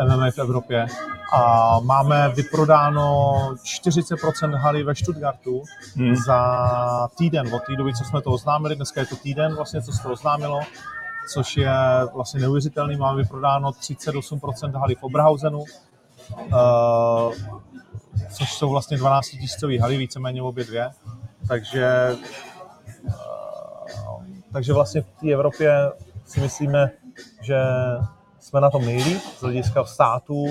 MMA 0.04 0.30
v 0.30 0.38
Evropě. 0.38 0.86
A 1.34 1.80
máme 1.80 2.28
vyprodáno 2.28 3.04
40% 3.64 4.54
haly 4.54 4.82
ve 4.84 4.94
Stuttgartu 4.94 5.62
Hmm. 5.96 6.16
za 6.16 7.08
týden. 7.18 7.54
Od 7.54 7.62
té 7.66 7.76
doby, 7.76 7.94
co 7.94 8.04
jsme 8.04 8.22
to 8.22 8.30
oznámili, 8.30 8.76
dneska 8.76 9.00
je 9.00 9.06
to 9.06 9.16
týden, 9.16 9.54
vlastně, 9.54 9.82
co 9.82 9.92
se 9.92 10.02
to 10.02 10.12
oznámilo, 10.12 10.60
což 11.28 11.56
je 11.56 11.70
vlastně 12.14 12.40
neuvěřitelný. 12.40 12.96
Máme 12.96 13.22
vyprodáno 13.22 13.70
38% 13.70 14.78
haly 14.78 14.94
v 14.94 15.02
Oberhausenu, 15.02 15.58
uh, 15.58 15.66
což 18.30 18.52
jsou 18.52 18.70
vlastně 18.70 18.96
12 18.96 19.28
tisícový 19.28 19.78
haly, 19.78 19.96
víceméně 19.96 20.42
obě 20.42 20.64
dvě. 20.64 20.90
Takže 21.48 22.16
takže 24.52 24.72
vlastně 24.72 25.00
v 25.02 25.20
té 25.20 25.32
Evropě 25.32 25.92
si 26.24 26.40
myslíme, 26.40 26.90
že 27.40 27.62
jsme 28.40 28.60
na 28.60 28.70
tom 28.70 28.84
nejlíp 28.84 29.22
z 29.38 29.40
hlediska 29.40 29.84
států, 29.84 30.46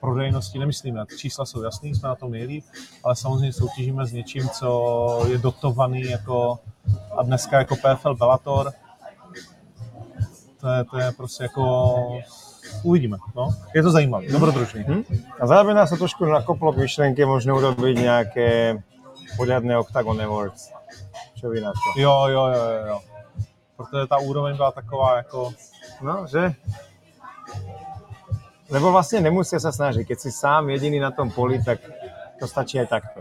prodejnosti 0.00 0.58
nemyslíme. 0.58 1.04
Čísla 1.18 1.46
jsou 1.46 1.62
jasný, 1.62 1.94
jsme 1.94 2.08
na 2.08 2.14
tom 2.14 2.30
nejlíp, 2.30 2.64
ale 3.04 3.16
samozřejmě 3.16 3.52
soutěžíme 3.52 4.06
s 4.06 4.12
něčím, 4.12 4.48
co 4.48 5.24
je 5.28 5.38
dotovaný 5.38 6.02
jako 6.02 6.58
a 7.18 7.22
dneska 7.22 7.58
jako 7.58 7.76
PFL 7.76 8.14
Bellator. 8.14 8.72
To 10.60 10.68
je, 10.68 10.84
to 10.84 10.98
je 10.98 11.12
prostě 11.12 11.42
jako 11.42 11.62
uvidíme. 12.82 13.16
No. 13.36 13.48
Je 13.74 13.82
to 13.82 13.90
zajímavé, 13.90 14.28
dobrodružný. 14.28 14.84
Hm? 14.88 15.04
A 15.40 15.46
zároveň 15.46 15.76
nás 15.76 15.90
to 15.90 15.96
trošku 15.96 16.24
nakoplo 16.24 16.72
k 16.72 16.76
myšlenke 16.76 17.26
možno 17.26 17.56
urobiť 17.56 17.96
nejaké 17.98 18.48
poriadne 19.36 19.78
Octagon 19.78 20.20
Awards. 20.20 20.70
Čo 21.40 21.48
vy 21.50 21.60
na 21.60 21.72
to? 21.72 22.00
Jo, 22.00 22.28
jo, 22.28 22.46
jo, 22.46 22.64
jo, 22.64 22.82
jo. 22.86 22.98
Protože 23.76 24.06
ta 24.06 24.18
úroveň 24.18 24.56
byla 24.56 24.72
taková 24.72 25.16
jako 25.16 25.52
No, 26.00 26.24
že? 26.24 26.56
Lebo 28.72 28.88
vlastne 28.88 29.20
nemusia 29.20 29.60
sa 29.60 29.68
snažiť. 29.68 30.08
Keď 30.08 30.18
si 30.18 30.30
sám 30.32 30.72
jediný 30.72 30.96
na 30.96 31.12
tom 31.12 31.28
poli, 31.28 31.60
tak 31.60 31.84
to 32.40 32.48
stačí 32.48 32.80
aj 32.80 32.88
takto. 32.88 33.20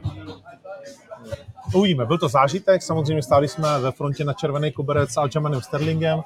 Uvidíme, 1.73 2.05
byl 2.05 2.17
to 2.17 2.29
zážitek, 2.29 2.81
samozřejmě 2.81 3.23
stáli 3.23 3.47
jsme 3.47 3.79
ve 3.79 3.91
frontě 3.91 4.25
na 4.25 4.33
červený 4.33 4.71
koberec 4.71 5.11
s 5.11 5.17
Aljamanem 5.17 5.61
Sterlingem, 5.61 6.21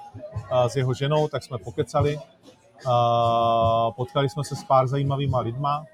s 0.68 0.76
jeho 0.76 0.94
ženou, 0.94 1.28
tak 1.28 1.44
jsme 1.44 1.58
pokecali. 1.58 2.20
Potkali 3.96 4.30
jsme 4.30 4.44
se 4.44 4.56
s 4.56 4.64
pár 4.64 4.88
zajímavýma 4.88 5.40
lidma. 5.40 5.86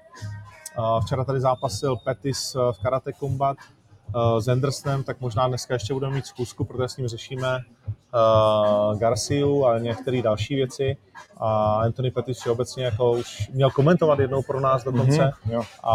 Včera 1.04 1.24
tady 1.24 1.40
zápasil 1.40 1.96
Petis 1.96 2.54
v 2.72 2.78
Karate 2.82 3.12
Combat 3.12 3.56
eh, 3.58 4.40
s 4.40 4.48
Andersonem, 4.48 5.02
tak 5.04 5.20
možná 5.20 5.48
dneska 5.48 5.74
ještě 5.74 5.94
budeme 5.94 6.14
mít 6.14 6.26
zkusku, 6.26 6.64
protože 6.64 6.88
s 6.88 6.96
ním 6.96 7.08
řešíme 7.08 7.58
uh, 7.58 8.98
Garciu 8.98 9.64
a 9.66 9.78
některé 9.78 10.22
další 10.22 10.54
věci. 10.54 10.96
A 11.36 11.74
Anthony 11.74 12.10
Pettis 12.10 12.46
obecně 12.46 12.84
jako 12.84 13.12
už 13.12 13.48
měl 13.52 13.70
komentovat 13.70 14.18
jednou 14.18 14.42
pro 14.42 14.60
nás 14.60 14.84
dokonce 14.84 15.32
Mhm, 15.44 15.52
jo. 15.54 15.62
a, 15.82 15.94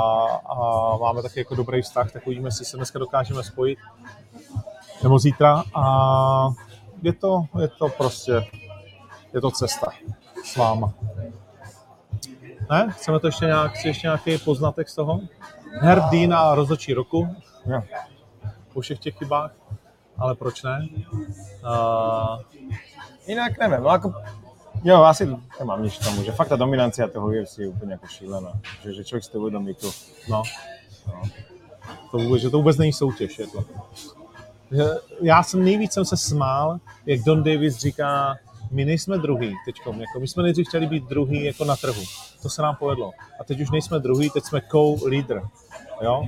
a 0.49 0.97
máme 0.97 1.21
taky 1.21 1.39
jako 1.39 1.55
dobrý 1.55 1.81
vztah, 1.81 2.11
tak 2.11 2.27
uvidíme, 2.27 2.47
jestli 2.47 2.65
se 2.65 2.77
dneska 2.77 2.99
dokážeme 2.99 3.43
spojit 3.43 3.79
nebo 5.03 5.19
zítra 5.19 5.63
a 5.73 6.49
je 7.05 7.13
to, 7.13 7.45
je 7.61 7.67
to 7.67 7.89
prostě, 7.89 8.45
je 9.33 9.41
to 9.41 9.51
cesta 9.51 9.87
s 10.43 10.55
váma. 10.55 10.93
Ne? 12.71 12.87
Chceme 12.91 13.19
to 13.19 13.27
ještě 13.27 13.45
nějak, 13.45 13.71
chci 13.71 13.87
ještě 13.87 14.07
nějaký 14.07 14.37
poznatek 14.37 14.89
z 14.89 14.95
toho? 14.95 15.19
Herdý 15.79 16.27
na 16.27 16.55
rozhodčí 16.55 16.93
roku 16.93 17.35
Jo. 17.65 17.83
po 18.73 18.81
všech 18.81 18.99
těch 18.99 19.17
chybách, 19.17 19.51
ale 20.17 20.35
proč 20.35 20.63
ne? 20.63 20.87
Uh, 21.63 22.41
Inak 23.25 23.57
neviem, 23.57 23.83
no 23.83 23.89
ako... 23.89 24.13
Jo, 24.83 25.03
asi 25.03 25.25
nemám 25.59 25.83
nič 25.83 25.97
k 25.97 26.03
tomu, 26.05 26.21
že 26.21 26.29
fakt 26.29 26.53
tá 26.53 26.57
dominancia 26.57 27.09
toho 27.09 27.25
UFC 27.25 27.65
je 27.65 27.73
úplne 27.73 27.97
ako 27.97 28.05
šílená. 28.05 28.53
Že, 28.85 29.01
že 29.01 29.01
človek 29.01 29.23
si 29.25 29.31
to 29.33 29.41
uvedomí 29.41 29.73
tu. 29.73 29.89
No. 30.29 30.45
no. 31.09 31.21
To 32.11 32.17
vůbec, 32.21 32.41
že 32.41 32.49
to 32.49 32.57
vůbec 32.57 32.77
není 32.77 32.93
soutěž, 32.93 33.39
je 33.39 33.47
to. 33.47 33.65
Že 34.75 34.83
Já 35.21 35.43
jsem 35.43 35.63
nejvíc 35.63 35.91
jsem 35.93 36.05
se 36.05 36.17
smál, 36.17 36.79
jak 37.05 37.19
Don 37.23 37.43
Davis 37.43 37.77
říká, 37.77 38.35
my 38.71 38.85
nejsme 38.85 39.17
druhý 39.17 39.53
teďkom, 39.65 40.01
jako 40.01 40.19
my 40.19 40.27
jsme 40.27 40.43
nejdřív 40.43 40.67
chtěli 40.67 40.87
být 40.87 41.03
druhý 41.07 41.43
jako 41.43 41.65
na 41.65 41.75
trhu. 41.75 42.03
To 42.41 42.49
se 42.49 42.61
nám 42.61 42.75
povedlo. 42.75 43.11
A 43.39 43.43
teď 43.43 43.61
už 43.61 43.71
nejsme 43.71 43.99
druhý, 43.99 44.29
teď 44.29 44.43
jsme 44.43 44.61
co-leader. 44.71 45.41
Jo? 46.01 46.23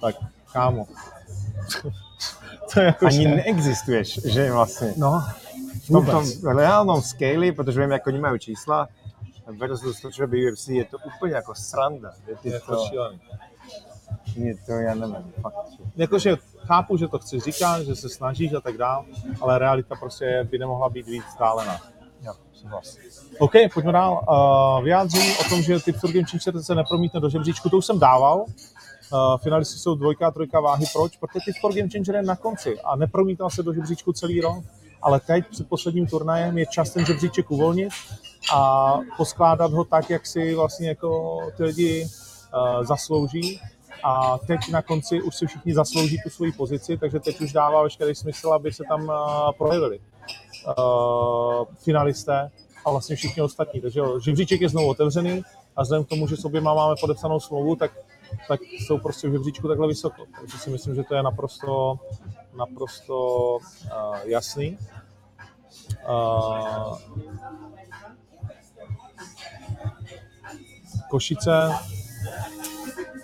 Tak, 0.00 0.16
kámo. 0.52 0.86
to 2.74 2.80
je 2.80 2.86
jako 2.86 3.06
Ani 3.06 3.22
že- 3.22 3.28
neexistuješ, 3.28 4.08
že 4.24 4.52
vlastne 4.52 4.92
No, 4.96 5.24
v 5.88 5.88
tom, 5.88 6.04
tom 6.04 6.24
reálnom 6.56 7.00
scale, 7.00 7.52
protože 7.56 7.80
viem, 7.80 7.92
ako 7.96 8.10
oni 8.12 8.20
majú 8.20 8.36
čísla, 8.38 8.88
versus 9.56 9.96
to, 10.00 10.12
čo 10.12 10.28
robí 10.28 10.44
UFC, 10.44 10.68
je 10.76 10.84
to 10.84 11.00
úplne 11.00 11.40
ako 11.40 11.56
sranda. 11.56 12.12
Je 12.28 12.36
Je 12.44 12.60
to, 12.60 12.76
to 12.76 12.84
šílený. 12.92 13.16
Je 14.38 14.54
to, 14.66 14.72
já 14.72 14.94
nevím, 14.94 15.32
fakt. 15.42 15.54
Jakože 15.96 16.36
chápu, 16.58 16.96
že 16.96 17.08
to 17.08 17.18
chci 17.18 17.40
říkat, 17.40 17.82
že 17.82 17.96
se 17.96 18.08
snažíš 18.08 18.52
a 18.52 18.60
tak 18.60 18.76
dále, 18.76 19.04
ale 19.40 19.58
realita 19.58 19.94
prostě 20.00 20.48
by 20.50 20.58
nemohla 20.58 20.88
být 20.88 21.06
víc 21.06 21.24
vzdálená. 21.32 21.80
Jo, 22.22 22.32
souhlas. 22.52 22.96
OK, 23.38 23.52
pojďme 23.74 23.92
dál. 23.92 24.24
Uh, 24.28 24.84
vyjádření 24.84 25.36
o 25.40 25.48
tom, 25.48 25.62
že 25.62 25.80
Tips 25.80 26.00
for 26.00 26.12
Game 26.12 26.24
Changer 26.24 26.62
se 26.62 26.74
nepromítne 26.74 27.20
do 27.20 27.28
žebříčku, 27.28 27.68
to 27.68 27.76
už 27.76 27.86
jsem 27.86 27.98
dával. 27.98 28.38
Uh, 28.40 29.38
finalisti 29.42 29.78
jsou 29.78 29.94
dvojka 29.94 30.26
a 30.26 30.30
trojka 30.30 30.60
váhy. 30.60 30.84
Proč? 30.92 31.16
Protože 31.16 31.40
Tips 31.44 31.60
for 31.60 31.74
Game 31.74 31.88
Changer 31.88 32.14
je 32.14 32.22
na 32.22 32.36
konci 32.36 32.80
a 32.80 32.96
nepromítal 32.96 33.50
se 33.50 33.62
do 33.62 33.74
žebříčku 33.74 34.12
celý 34.12 34.40
rok. 34.40 34.64
Ale 35.02 35.20
teď 35.20 35.46
před 35.50 35.68
posledním 35.68 36.06
turnajem 36.06 36.58
je 36.58 36.66
čas 36.66 36.90
ten 36.90 37.06
žebříček 37.06 37.50
uvolnit 37.50 37.92
a 38.54 38.92
poskládat 39.16 39.72
ho 39.72 39.84
tak, 39.84 40.10
jak 40.10 40.26
si 40.26 40.54
vlastně 40.54 40.88
jako 40.88 41.38
ty 41.56 41.64
lidi 41.64 42.04
uh, 42.04 42.84
zaslouží. 42.84 43.60
A 44.02 44.38
teď 44.38 44.60
na 44.70 44.82
konci 44.82 45.22
už 45.22 45.36
si 45.36 45.46
všichni 45.46 45.74
zaslouží 45.74 46.18
tu 46.22 46.30
svoji 46.30 46.52
pozici, 46.52 46.96
takže 46.96 47.20
teď 47.20 47.40
už 47.40 47.52
dává 47.52 47.82
veškerý 47.82 48.14
smysl, 48.14 48.52
aby 48.52 48.72
se 48.72 48.84
tam 48.88 49.08
uh, 49.08 49.52
projevili 49.58 50.00
uh, 50.78 51.64
finalisté 51.78 52.50
a 52.84 52.90
vlastně 52.90 53.16
všichni 53.16 53.42
ostatní. 53.42 53.80
Takže 53.80 54.00
jo, 54.00 54.20
žebříček 54.20 54.60
je 54.60 54.68
znovu 54.68 54.88
otevřený 54.88 55.42
a 55.76 55.82
vzhledem 55.82 56.04
k 56.04 56.08
tomu, 56.08 56.28
že 56.28 56.36
s 56.36 56.44
oběma 56.44 56.74
máme 56.74 56.94
podepsanou 57.00 57.40
smlouvu, 57.40 57.76
tak, 57.76 57.90
tak 58.48 58.60
jsou 58.62 58.98
prostě 58.98 59.28
v 59.28 59.32
žebříčku 59.32 59.68
takhle 59.68 59.88
vysoko. 59.88 60.22
Takže 60.40 60.58
si 60.58 60.70
myslím, 60.70 60.94
že 60.94 61.02
to 61.02 61.14
je 61.14 61.22
naprosto, 61.22 61.98
naprosto 62.58 63.16
uh, 63.56 63.60
jasný. 64.24 64.78
Uh, 66.08 66.98
Košice, 71.10 71.72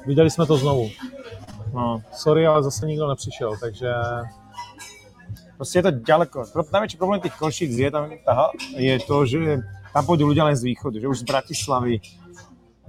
viděli 0.06 0.30
jsme 0.30 0.46
to 0.46 0.56
znovu. 0.56 0.90
No, 1.74 2.02
Sorry, 2.12 2.46
ale 2.46 2.62
zase 2.62 2.86
nikdo 2.86 3.08
nepřišel, 3.08 3.56
takže 3.60 3.88
Proste 5.56 5.78
je 5.78 5.82
to 5.82 5.90
ďaleko. 5.90 6.44
Pro- 6.52 6.66
Najväčší 6.72 6.98
problém 6.98 7.20
tých 7.22 7.38
Košíc 7.38 7.70
je, 7.70 7.90
tam, 7.90 8.10
tá, 8.26 8.50
je 8.74 8.98
to, 9.06 9.22
že 9.22 9.62
tam 9.94 10.02
ľudia 10.10 10.42
len 10.50 10.56
z 10.58 10.66
východu, 10.74 10.98
že 10.98 11.06
už 11.06 11.18
z 11.22 11.28
Bratislavy. 11.30 12.02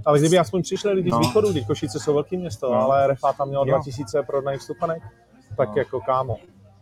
Ale 0.05 0.19
kdyby 0.19 0.37
aspoň 0.39 0.61
přišli 0.61 0.91
lidi 0.93 1.09
No. 1.13 1.17
z 1.17 1.19
východu, 1.29 1.51
když 1.51 1.65
Košice 1.65 1.99
jsou 1.99 2.13
velký 2.13 2.37
město, 2.37 2.73
No. 2.73 2.81
ale 2.81 3.07
Refa 3.07 3.33
tam 3.33 3.47
mělo 3.47 3.65
Jo. 3.65 3.73
2000 3.77 4.23
prodaných 4.23 4.59
vstupenek, 4.61 5.03
tak 5.57 5.69
No. 5.69 5.75
jako 5.77 6.01
kámo. 6.01 6.35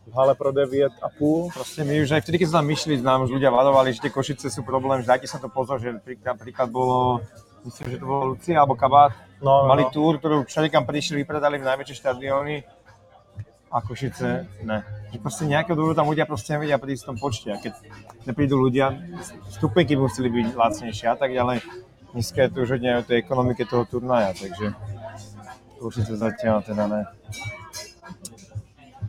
V 0.08 0.14
hale 0.16 0.36
pro 0.36 0.52
9 0.52 0.92
a 1.04 1.08
půl. 1.20 1.50
Proste 1.54 1.84
my 1.84 2.04
už 2.04 2.12
aj 2.12 2.22
vtedy, 2.28 2.38
keď 2.40 2.48
sme 2.48 2.58
tam 2.60 2.68
myšli, 2.68 2.94
nám 3.04 3.24
už 3.24 3.32
ľudia 3.40 3.52
vadovali, 3.52 3.92
že 3.96 4.04
tie 4.04 4.12
Košice 4.12 4.48
sú 4.52 4.64
problém, 4.64 5.00
že 5.04 5.08
dajte 5.08 5.28
sa 5.28 5.40
to 5.40 5.48
pozor, 5.52 5.80
že 5.80 5.96
napríklad, 5.96 6.36
napríklad 6.40 6.68
bolo, 6.72 7.24
myslím, 7.66 7.92
že 7.92 7.98
to 7.98 8.06
bolo 8.06 8.26
Lucia 8.26 8.60
alebo 8.60 8.76
Kabát, 8.76 9.14
No, 9.44 9.64
no, 9.64 9.68
mali 9.68 9.84
no. 9.84 9.92
túr, 9.92 10.24
ktorú 10.24 10.48
všade 10.48 10.72
kam 10.72 10.88
prišli, 10.88 11.20
vypredali 11.20 11.60
v 11.60 11.68
najväčšie 11.68 12.00
štadióny 12.00 12.64
a 13.68 13.78
Košice 13.84 14.48
ne. 14.64 14.80
Že 15.12 15.18
proste 15.20 15.44
nejakého 15.52 15.76
dôvodu 15.76 16.00
tam 16.00 16.08
ľudia 16.08 16.24
proste 16.24 16.56
nevedia 16.56 16.80
prísť 16.80 17.04
v 17.04 17.08
tom 17.12 17.18
počte 17.20 17.52
a 17.52 17.60
keď 17.60 17.76
neprídu 18.24 18.56
ľudia, 18.56 18.96
stupenky 19.52 20.00
by 20.00 20.08
museli 20.08 20.32
byť 20.32 20.48
lacnejšie 20.56 21.08
a 21.12 21.18
tak 21.20 21.36
ďalej. 21.36 21.60
Dneska 22.16 22.40
je 22.40 22.50
to 22.56 22.58
už 22.64 22.70
hodne 22.80 22.92
o 23.02 23.04
tej 23.04 23.20
ekonomike 23.20 23.68
toho 23.68 23.84
turnaja, 23.84 24.32
takže 24.32 24.72
Košice 25.84 26.16
zatiaľ 26.16 26.64
teda 26.64 26.88
ne. 26.88 27.04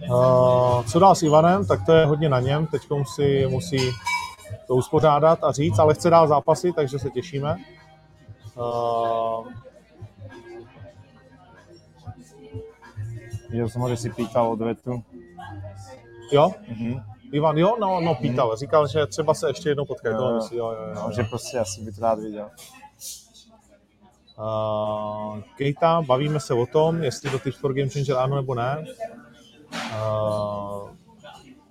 Uh, 0.04 0.82
co 0.84 0.98
dál 0.98 1.14
s 1.14 1.22
Ivanem, 1.22 1.64
tak 1.66 1.86
to 1.86 1.92
je 1.92 2.04
hodně 2.04 2.28
na 2.28 2.40
něm. 2.40 2.66
Teď 2.66 2.82
si 3.14 3.46
musí 3.48 3.78
to 4.66 4.74
uspořádat 4.74 5.44
a 5.44 5.52
říct, 5.52 5.78
ale 5.78 5.94
chce 5.94 6.10
dál 6.10 6.28
zápasy, 6.28 6.72
takže 6.72 6.98
se 6.98 7.10
těšíme. 7.10 7.56
Videl 13.50 13.68
som 13.68 13.82
ho, 13.82 13.88
že 13.88 13.96
si 13.96 14.08
pýtal 14.10 14.50
odvetu. 14.52 15.02
jo, 16.32 16.50
Mhm. 16.68 17.02
Ivan, 17.32 17.58
jo, 17.58 17.76
no, 17.80 18.00
no 18.00 18.14
pýtal. 18.14 18.56
Říkal, 18.56 18.86
že 18.88 19.06
třeba 19.06 19.34
se 19.34 19.48
ještě 19.50 19.68
jednou 19.68 19.84
potkají. 19.84 20.14
Jo, 20.14 20.22
jo. 20.28 20.34
myslí, 20.36 20.56
jo, 20.56 20.70
jo, 20.70 20.82
jo. 20.88 20.94
No, 20.94 21.10
že 21.12 21.24
proste 21.24 21.58
asi 21.58 21.82
by 21.82 21.92
to 21.92 22.00
rád 22.00 22.18
videl. 22.18 22.50
Uh, 24.38 25.40
Kejta, 25.56 26.02
bavíme 26.02 26.40
se 26.40 26.54
o 26.54 26.66
tom, 26.66 27.02
jestli 27.02 27.30
do 27.30 27.38
Tips 27.38 27.56
for 27.56 27.74
Game 27.74 27.88
Changer 27.88 28.16
ano 28.16 28.36
nebo 28.36 28.54
ne. 28.54 28.84
Uh, 29.94 30.88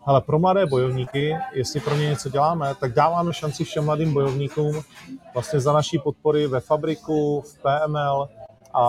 hele, 0.06 0.22
pro 0.22 0.40
mladé 0.40 0.66
bojovníky, 0.66 1.38
jestli 1.54 1.80
pro 1.80 1.96
ně 1.96 2.10
něco 2.10 2.30
děláme, 2.30 2.76
tak 2.80 2.94
dáváme 2.94 3.34
šanci 3.34 3.64
všem 3.64 3.86
mladým 3.86 4.14
bojovníkům 4.14 4.82
vlastně 5.34 5.60
za 5.60 5.74
naší 5.74 6.00
podpory 6.00 6.48
ve 6.48 6.60
fabriku, 6.60 7.42
v 7.42 7.58
PML 7.58 8.30
a, 8.74 8.84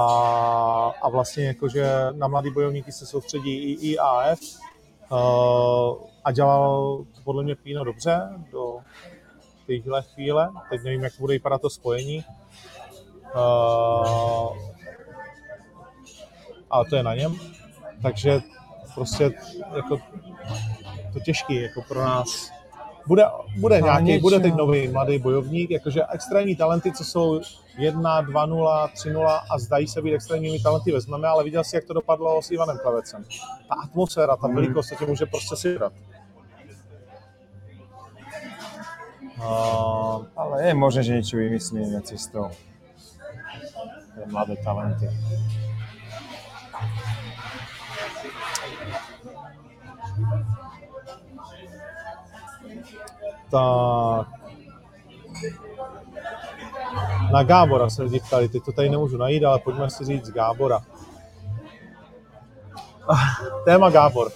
a 1.03 1.09
vlastně 1.09 1.45
jakože 1.45 2.07
na 2.13 2.29
mladý 2.29 2.51
bojovníky 2.51 2.93
se 2.93 3.07
soustředí 3.07 3.73
i 3.73 3.93
IAF 3.93 4.39
uh, 5.11 5.97
a 6.25 6.33
dělal 6.33 6.99
podle 7.25 7.43
mě 7.43 7.55
Píno 7.55 7.85
dobře 7.85 8.21
do 8.53 8.79
téhle 9.67 10.03
chvíle. 10.03 10.51
Teď 10.71 10.83
nevím, 10.85 11.05
jak 11.05 11.13
bude 11.21 11.35
vypadat 11.35 11.61
to 11.61 11.71
spojení. 11.71 12.25
Uh, 13.35 14.57
ale 16.71 16.85
to 16.91 16.97
je 16.97 17.03
na 17.03 17.15
něm. 17.15 17.37
Takže 18.03 18.41
prostě 18.95 19.31
jako 19.77 19.99
to 21.15 21.21
těžký 21.21 21.63
jako 21.63 21.83
pro 21.89 22.01
nás. 22.05 22.51
Bude, 23.07 23.25
bude 23.61 23.81
nějaký, 23.81 24.19
bude 24.19 24.41
teď 24.41 24.55
nový 24.55 24.89
mladý 24.89 25.19
bojovník, 25.19 25.71
jakože 25.71 26.03
extrémní 26.13 26.57
talenty, 26.57 26.93
co 26.93 27.05
jsou 27.05 27.41
1, 27.79 28.21
2, 28.21 28.47
0, 28.47 28.89
3, 28.89 29.11
0 29.11 29.37
a 29.51 29.59
zdají 29.59 29.89
se 29.89 30.03
být 30.03 30.15
extrémními 30.15 30.59
talenty, 30.61 30.93
vezmeme, 30.93 31.29
ale 31.29 31.45
viděl 31.45 31.65
jsi, 31.65 31.77
jak 31.77 31.85
to 31.85 31.93
dopadlo 31.93 32.43
s 32.43 32.51
Ivanem 32.51 32.79
Klavecem. 32.79 33.25
Ta 33.69 33.75
atmosféra, 33.85 34.37
ta 34.37 34.47
Hmm. 34.47 34.57
velikost, 34.57 34.89
to 34.89 34.95
tě 34.95 35.07
může 35.07 35.27
prostě 35.27 35.57
sybrat. 35.57 35.93
Uh, 39.39 40.25
Ale 40.37 40.67
je 40.67 40.75
možné, 40.75 41.03
že 41.03 41.13
niečo 41.19 41.37
vymyslíme 41.37 42.01
cestou. 42.07 42.49
Mladé 44.31 44.57
talenty. 44.63 45.11
Tak 53.55 54.27
na 57.31 57.43
Gábora 57.43 57.91
se 57.91 58.03
lidi 58.03 58.21
ptali, 58.21 58.49
teď 58.49 58.65
to 58.65 58.73
tady 58.73 58.89
nemůžu 58.89 59.17
najít, 59.17 59.45
ale 59.45 59.59
pojďme 59.59 59.91
si 59.91 60.05
říct 60.05 60.31
Gábora. 60.31 60.83
Téma 63.65 63.91
Gábor. 63.91 64.33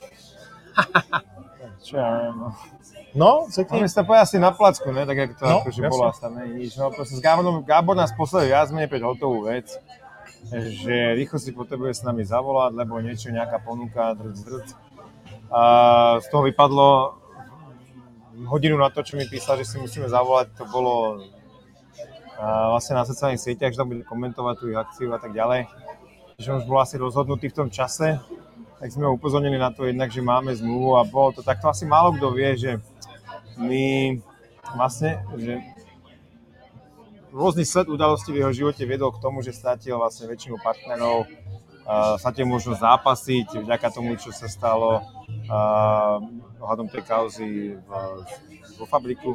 Čo 1.83 1.97
ja 1.97 2.09
viem, 2.21 2.37
no. 2.37 2.49
No, 3.17 3.31
řekni. 3.49 3.89
Si 3.89 3.97
to 3.97 4.05
povedať 4.05 4.23
asi 4.23 4.39
na 4.39 4.53
placku, 4.53 4.93
ne? 4.93 5.09
Tak 5.09 5.17
jak 5.17 5.31
to 5.41 5.45
No, 5.49 5.65
akože 5.65 5.89
bolo, 5.89 6.05
asi 6.13 6.21
tam 6.21 6.37
nič. 6.37 6.77
No 6.77 6.93
proste 6.93 7.17
s 7.17 7.25
Gáborom, 7.25 7.65
Gábor 7.65 7.97
nás 7.97 8.13
poslal 8.13 8.45
viac 8.45 8.69
menej 8.71 8.93
pred 8.93 9.01
hotovú 9.01 9.49
vec, 9.49 9.73
že 10.53 11.17
rýchlo 11.17 11.41
si 11.41 11.51
potrebuje 11.57 11.97
s 11.99 12.03
nami 12.05 12.29
zavolať, 12.29 12.77
lebo 12.77 13.01
niečo, 13.01 13.33
nejaká 13.33 13.65
ponuka, 13.65 14.13
drc, 14.15 14.39
drc. 14.39 14.69
A 15.49 15.63
z 16.21 16.27
toho 16.29 16.45
vypadlo 16.45 17.18
hodinu 18.47 18.79
na 18.79 18.93
to, 18.93 19.03
čo 19.03 19.19
mi 19.19 19.27
písal, 19.27 19.59
že 19.59 19.67
si 19.67 19.77
musíme 19.83 20.07
zavolať, 20.07 20.55
to 20.55 20.65
bolo 20.71 21.25
a 22.39 22.71
vlastne 22.71 22.95
na 22.95 23.03
sociálnych 23.03 23.43
sieťach, 23.43 23.75
že 23.75 23.83
tam 23.83 23.91
bude 23.91 24.07
komentovať 24.07 24.55
tú 24.63 24.71
ich 24.71 24.79
akciu 24.79 25.11
a 25.11 25.19
tak 25.19 25.35
ďalej. 25.35 25.67
Že 26.39 26.63
už 26.63 26.65
bol 26.71 26.79
asi 26.79 26.95
rozhodnutý 26.95 27.51
v 27.51 27.59
tom 27.59 27.69
čase, 27.69 28.23
tak 28.79 28.95
sme 28.95 29.11
ho 29.11 29.19
upozornili 29.19 29.59
na 29.59 29.75
to 29.75 29.91
jednak, 29.91 30.07
že 30.15 30.23
máme 30.23 30.55
zmluvu 30.55 31.03
a 31.03 31.03
bolo 31.03 31.35
to 31.35 31.43
takto 31.43 31.67
asi 31.67 31.83
málo 31.83 32.15
kto 32.15 32.31
vie, 32.31 32.55
že 32.55 32.71
my 33.59 34.15
vlastne, 34.79 35.19
že 35.35 35.59
rôzny 37.35 37.67
sled 37.67 37.91
udalostí 37.91 38.31
v 38.31 38.47
jeho 38.47 38.55
živote 38.55 38.87
viedol 38.87 39.11
k 39.11 39.19
tomu, 39.19 39.43
že 39.43 39.51
stratil 39.51 39.99
vlastne 39.99 40.31
väčšinu 40.31 40.63
partnerov, 40.63 41.27
uh, 41.27 42.15
stratil 42.23 42.47
možnosť 42.47 42.87
zápasiť 42.87 43.47
vďaka 43.67 43.89
tomu, 43.91 44.15
čo 44.15 44.31
sa 44.31 44.47
stalo 44.47 45.03
ohľadom 46.61 46.89
tej 46.93 47.03
kauzy 47.09 47.51
v, 47.77 47.91
vo 48.77 48.85
fabriku. 48.85 49.33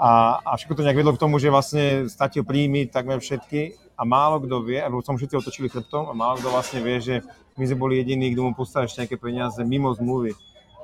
A, 0.00 0.40
a 0.42 0.50
všetko 0.58 0.74
to 0.80 0.84
nejak 0.88 0.98
vedlo 0.98 1.14
k 1.14 1.22
tomu, 1.22 1.38
že 1.38 1.52
vlastne 1.52 2.10
stratil 2.10 2.42
príjmy 2.42 2.90
takmer 2.90 3.22
všetky 3.22 3.76
a 3.94 4.02
málo 4.02 4.42
kto 4.42 4.66
vie, 4.66 4.82
alebo 4.82 5.04
som 5.04 5.14
všetci 5.14 5.38
otočili 5.38 5.68
chrbtom 5.70 6.10
a 6.10 6.16
málo 6.16 6.40
kto 6.42 6.48
vlastne 6.50 6.80
vie, 6.82 6.98
že 6.98 7.14
my 7.54 7.64
sme 7.68 7.78
boli 7.78 8.00
jediní, 8.02 8.32
kto 8.32 8.50
mu 8.50 8.52
postavil 8.56 8.88
ešte 8.90 9.06
nejaké 9.06 9.16
peniaze 9.20 9.60
mimo 9.62 9.92
zmluvy. 9.94 10.34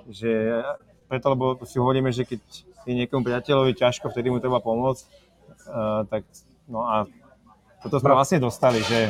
Že 0.07 0.62
preto, 1.09 1.27
lebo 1.33 1.57
si 1.64 1.81
hovoríme, 1.81 2.12
že 2.12 2.29
keď 2.29 2.41
je 2.85 2.93
niekomu 2.95 3.25
priateľovi 3.25 3.73
ťažko, 3.75 4.12
vtedy 4.12 4.29
mu 4.29 4.38
treba 4.38 4.61
pomôcť, 4.61 5.05
uh, 5.67 6.05
tak 6.07 6.23
no 6.69 6.85
a 6.85 7.09
toto 7.83 7.99
sme 7.99 8.12
vlastne 8.12 8.38
dostali, 8.38 8.85
že 8.85 9.09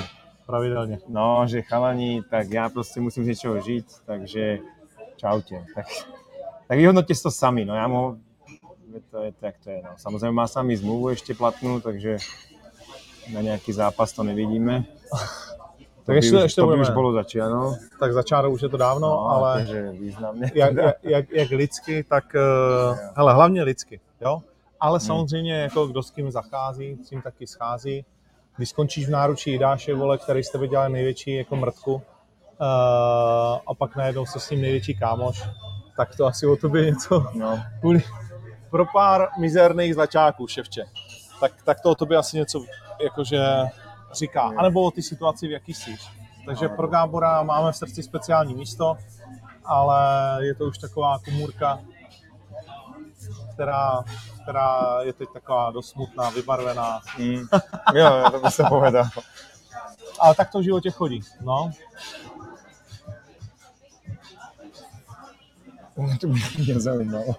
Pravidelně. 0.49 0.99
no, 1.09 1.45
že 1.45 1.63
chalani, 1.63 2.25
tak 2.25 2.49
ja 2.49 2.73
proste 2.73 3.05
musím 3.05 3.29
z 3.29 3.37
niečoho 3.37 3.61
žiť, 3.61 4.09
takže 4.09 4.65
čaute. 5.19 5.67
Tak, 5.75 5.87
tak 6.71 6.77
vyhodnote 6.79 7.11
si 7.15 7.23
to 7.23 7.31
sami, 7.35 7.67
no 7.67 7.75
ja 7.75 7.91
mu, 7.91 8.17
to 9.11 9.27
je 9.27 9.33
tak 9.35 9.59
to 9.59 9.71
je, 9.71 9.83
no. 9.83 9.91
Samozrejme 9.99 10.35
má 10.35 10.47
sami 10.47 10.79
zmluvu 10.79 11.11
ešte 11.13 11.35
platnú, 11.35 11.83
takže 11.83 12.23
na 13.35 13.43
nejaký 13.43 13.75
zápas 13.75 14.15
to 14.15 14.23
nevidíme. 14.23 14.87
Tak 16.09 16.17
ještě, 16.17 16.37
už, 16.37 16.43
ještě 16.43 16.61
to 16.61 16.67
by 16.67 16.71
budeme. 16.71 16.83
už 16.83 16.91
bolo 16.95 17.13
začít, 17.13 17.41
ano. 17.41 17.77
Tak 18.01 18.13
začáro 18.13 18.51
už 18.51 18.63
je 18.63 18.69
to 18.69 18.77
dávno, 18.77 19.09
No, 19.09 19.29
ale 19.29 19.59
takže 19.59 19.91
významně. 19.93 20.51
jak, 20.55 20.73
jak, 21.03 21.31
jak, 21.31 21.51
lidsky, 21.51 22.05
tak 22.05 22.25
uh, 22.35 22.99
hele, 23.17 23.35
hlavně 23.35 23.63
lidsky, 23.63 24.01
jo? 24.21 24.43
Ale 24.81 25.01
samozřejmě 25.01 25.55
jako 25.55 25.87
kdo 25.87 26.03
s 26.03 26.11
kým 26.11 26.31
zachází, 26.31 26.97
s 27.05 27.09
tím 27.09 27.23
taky 27.23 27.47
schází. 27.47 28.05
Když 28.57 28.69
skončíš 28.69 29.07
v 29.07 29.11
náručí 29.11 29.51
Jidáše, 29.51 29.95
vole, 29.95 30.19
který 30.19 30.43
tebe 30.53 30.69
dělá 30.69 30.89
největší 30.89 31.35
jako 31.35 31.57
mrtku 31.57 32.03
a 33.67 33.75
pak 33.79 33.97
najednou 33.97 34.27
se 34.27 34.41
s 34.41 34.51
ním 34.51 34.61
největší 34.61 34.95
kámoš, 34.99 35.43
tak 35.97 36.17
to 36.17 36.27
asi 36.27 36.47
o 36.47 36.57
tobě 36.57 36.85
něco 36.87 37.27
No. 37.35 37.63
kvůli, 37.81 38.03
pro 38.71 38.87
pár 38.87 39.29
mizerných 39.39 39.95
zlačáků, 39.95 40.47
ševče. 40.47 40.85
Tak, 41.41 41.53
tak 41.65 41.81
to 41.81 41.91
o 41.91 41.95
tobě 41.95 42.17
asi 42.19 42.37
něco 42.37 42.65
jakože 43.03 43.45
říká. 44.13 44.53
A 44.57 44.63
nebo 44.63 44.83
o 44.83 44.91
ty 44.91 45.03
situaci, 45.03 45.49
v 45.49 45.51
jaký 45.51 45.75
jsi. 45.75 45.97
Takže 46.47 46.69
pro 46.69 46.89
Gábora 46.89 47.43
máme 47.43 47.73
v 47.73 47.77
srdci 47.77 48.03
speciální 48.03 48.55
místo, 48.55 48.97
ale 49.65 49.99
je 50.47 50.55
to 50.55 50.65
už 50.65 50.79
taková 50.79 51.19
komůrka, 51.25 51.79
která, 53.53 54.05
která 54.43 54.99
je 55.03 55.13
teď 55.13 55.29
taková 55.33 55.71
dost 55.71 55.89
smutná, 55.89 56.31
vybarvená. 56.31 57.01
Mm. 57.19 57.47
Jo, 57.95 58.31
to 58.31 58.41
by 58.41 58.51
se 58.51 58.65
povedal. 58.69 59.05
Ale 60.21 60.35
tak 60.35 60.51
to 60.53 60.59
v 60.59 60.63
životě 60.63 60.91
chodí. 60.91 61.21
No. 61.41 61.71
To 66.21 66.27
by 66.27 66.41
mě 66.59 66.81
zajímalo. 66.81 67.35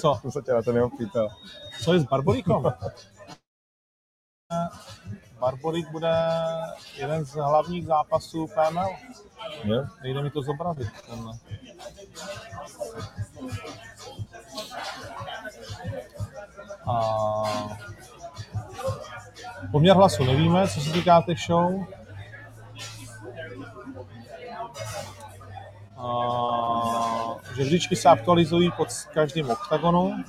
Co? 0.00 0.18
Jsem 0.20 0.30
se 0.30 0.42
tě 0.42 0.52
na 0.52 0.62
to 0.62 0.72
neopýtal. 0.72 1.28
Co 1.82 1.92
je 1.92 2.00
s 2.00 2.04
Barboríkom? 2.04 2.72
Barborík 5.40 5.90
bude 5.90 6.14
jeden 6.96 7.24
z 7.24 7.34
hlavních 7.34 7.86
zápasů 7.86 8.46
PML. 8.46 8.88
Jo? 9.64 9.84
Nejde 10.02 10.22
mi 10.22 10.30
to 10.30 10.42
zobrazit. 10.42 10.88
Tenhle. 11.10 11.32
A 16.86 17.42
poměr 19.72 19.96
hlasu 19.96 20.24
nevíme, 20.24 20.68
co 20.68 20.80
se 20.80 20.92
týká 20.92 21.22
těch 21.22 21.38
show. 21.38 21.86
Že 27.56 27.64
vždycky 27.64 27.96
se 27.96 28.08
aktualizují 28.08 28.70
pod 28.76 28.88
každým 29.14 29.50
oktagonu. 29.50 30.24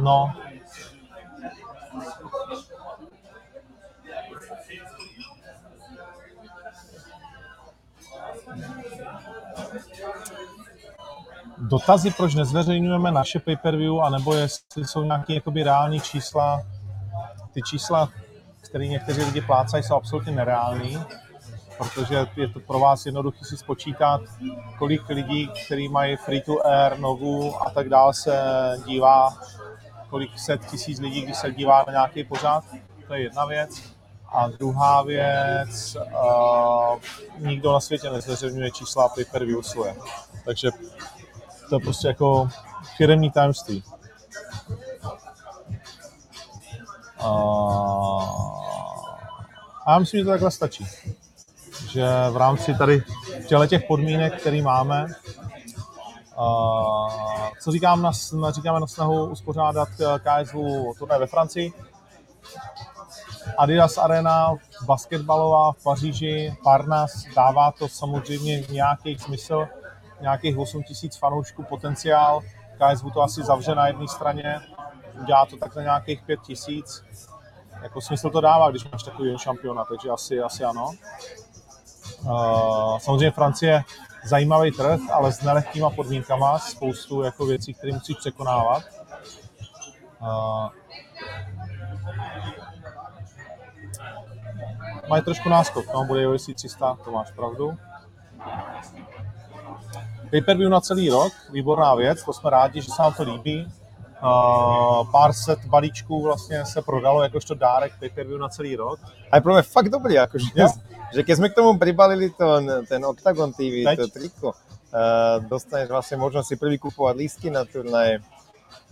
No, 0.00 0.32
dotazy, 11.74 12.10
proč 12.10 12.34
nezveřejňujeme 12.34 13.12
naše 13.12 13.38
pay-per-view, 13.38 14.00
anebo 14.00 14.34
jestli 14.34 14.84
jsou 14.84 15.02
nějaké 15.02 15.34
jakoby 15.34 15.62
reální 15.62 16.00
čísla. 16.00 16.62
Ty 17.52 17.62
čísla, 17.62 18.08
které 18.60 18.86
někteří 18.86 19.22
lidi 19.22 19.40
plácají, 19.40 19.82
jsou 19.82 19.94
absolutně 19.94 20.32
nereální, 20.32 21.04
protože 21.78 22.26
je 22.36 22.48
to 22.48 22.60
pro 22.60 22.78
vás 22.78 23.06
jednoduché 23.06 23.44
si 23.44 23.56
spočítat, 23.56 24.20
kolik 24.78 25.08
lidí, 25.08 25.50
kteří 25.66 25.88
mají 25.88 26.16
free 26.16 26.40
to 26.40 26.66
air, 26.66 26.98
novu 26.98 27.62
a 27.66 27.70
tak 27.70 27.88
dále 27.88 28.14
se 28.14 28.36
dívá, 28.86 29.34
kolik 30.10 30.38
set 30.38 30.60
tisíc 30.70 31.00
lidí, 31.00 31.20
když 31.20 31.36
se 31.36 31.52
dívá 31.52 31.84
na 31.86 31.92
nějaký 31.92 32.24
pořád. 32.24 32.64
To 33.06 33.14
je 33.14 33.22
jedna 33.22 33.44
věc. 33.44 33.70
A 34.28 34.48
druhá 34.48 35.02
věc, 35.02 35.96
uh, 35.96 36.98
nikdo 37.38 37.72
na 37.72 37.80
světě 37.80 38.10
nezveřejňuje 38.10 38.70
čísla 38.70 39.08
pay-per-view 39.08 39.62
svoje. 39.62 39.94
Takže 40.44 40.70
to 41.68 41.76
je 41.76 41.80
prostě 41.80 42.08
jako 42.08 42.48
firmní 42.96 43.30
tajemství. 43.30 43.84
A 47.18 47.30
a 49.86 49.92
já 49.92 49.98
myslím, 49.98 50.20
že 50.20 50.24
to 50.24 50.30
takhle 50.30 50.50
stačí. 50.50 50.86
Že 51.90 52.06
v 52.30 52.36
rámci 52.36 52.74
tady 52.74 53.02
těle 53.46 53.68
těch 53.68 53.82
podmínek, 53.88 54.40
které 54.40 54.62
máme, 54.62 55.06
a 56.36 56.44
co 57.60 57.72
říkám 57.72 58.02
na, 58.02 58.10
na, 58.32 58.50
říkáme 58.50 58.80
na 58.80 58.86
snahu 58.86 59.26
uspořádat 59.26 59.88
eh, 60.00 60.18
KSV 60.18 60.54
turnaj 60.98 61.18
ve 61.18 61.26
Francii, 61.26 61.72
Adidas 63.58 63.98
Arena 63.98 64.54
basketbalová 64.86 65.72
v 65.72 65.82
Paříži, 65.82 66.56
Parnas, 66.64 67.24
dává 67.36 67.72
to 67.72 67.88
samozřejmě 67.88 68.64
nějaký 68.70 69.18
smysl, 69.18 69.66
nějakých 70.24 70.58
8 70.58 70.82
tisíc 70.82 71.16
fanoušků 71.16 71.62
potenciál. 71.62 72.40
KSV 72.78 73.04
to 73.14 73.22
asi 73.22 73.42
zavře 73.42 73.74
na 73.74 73.86
jedné 73.86 74.08
straně, 74.08 74.60
udělá 75.20 75.46
to 75.46 75.56
tak 75.56 75.72
za 75.72 75.82
nějakých 75.82 76.22
5 76.22 76.40
tisíc. 76.40 77.04
Jako 77.82 78.00
smysl 78.00 78.30
to 78.30 78.40
dává, 78.40 78.70
když 78.70 78.90
máš 78.90 79.02
takový 79.02 79.38
šampiona, 79.38 79.84
takže 79.84 80.10
asi, 80.10 80.40
asi 80.40 80.64
ano. 80.64 80.90
Uh, 82.22 82.98
samozřejmě 82.98 83.30
Francie 83.30 83.82
zajímavý 84.24 84.70
trh, 84.70 85.00
ale 85.12 85.32
s 85.32 85.42
nelehkýma 85.42 85.90
podmínkama, 85.90 86.58
spoustu 86.58 87.22
jako 87.22 87.46
věcí, 87.46 87.74
které 87.74 87.92
musíš 87.92 88.16
překonávat. 88.16 88.82
Uh, 90.20 90.68
mají 95.08 95.22
trošku 95.22 95.48
náskok, 95.48 95.84
no, 95.94 96.04
bude 96.04 96.28
UFC 96.28 96.54
300, 96.54 96.98
to 97.04 97.10
máš 97.10 97.30
pravdu. 97.30 97.76
Pay-per-view 100.34 100.66
na 100.66 100.80
celý 100.80 101.10
rok, 101.10 101.32
výborná 101.50 101.94
věc, 101.94 102.22
to 102.22 102.32
jsme 102.32 102.50
rádi, 102.50 102.80
že 102.80 102.90
se 102.90 103.02
nám 103.02 103.14
to 103.14 103.22
líbí. 103.22 103.66
Uh, 104.24 105.10
pár 105.10 105.32
set 105.32 105.64
balíčků 105.64 106.22
vlastně 106.22 106.66
se 106.66 106.82
prodalo 106.82 107.22
jakožto 107.22 107.54
dárek 107.54 107.92
pay-per-view 108.00 108.40
na 108.40 108.48
celý 108.48 108.76
rok. 108.76 108.98
A 109.30 109.36
je 109.36 109.42
pro 109.42 109.52
mě 109.52 109.62
fakt 109.62 109.88
dobrý, 109.88 110.18
akože, 110.18 110.46
Jo. 110.54 110.68
že 111.14 111.22
keď 111.22 111.36
sme 111.36 111.48
k 111.48 111.54
tomu 111.54 111.78
pribalili 111.78 112.30
to, 112.30 112.60
ten 112.88 113.04
Octagon 113.06 113.52
TV, 113.52 113.84
Teď. 113.84 113.98
to 113.98 114.08
triko, 114.08 114.48
uh, 114.48 115.38
dostaneš 115.46 115.88
vlastne 115.88 116.16
možnosť 116.16 116.48
si 116.48 116.56
prvý 116.56 116.78
kupovať 116.78 117.14
lístky 117.16 117.50
na 117.50 117.64
turnaje 117.64 118.18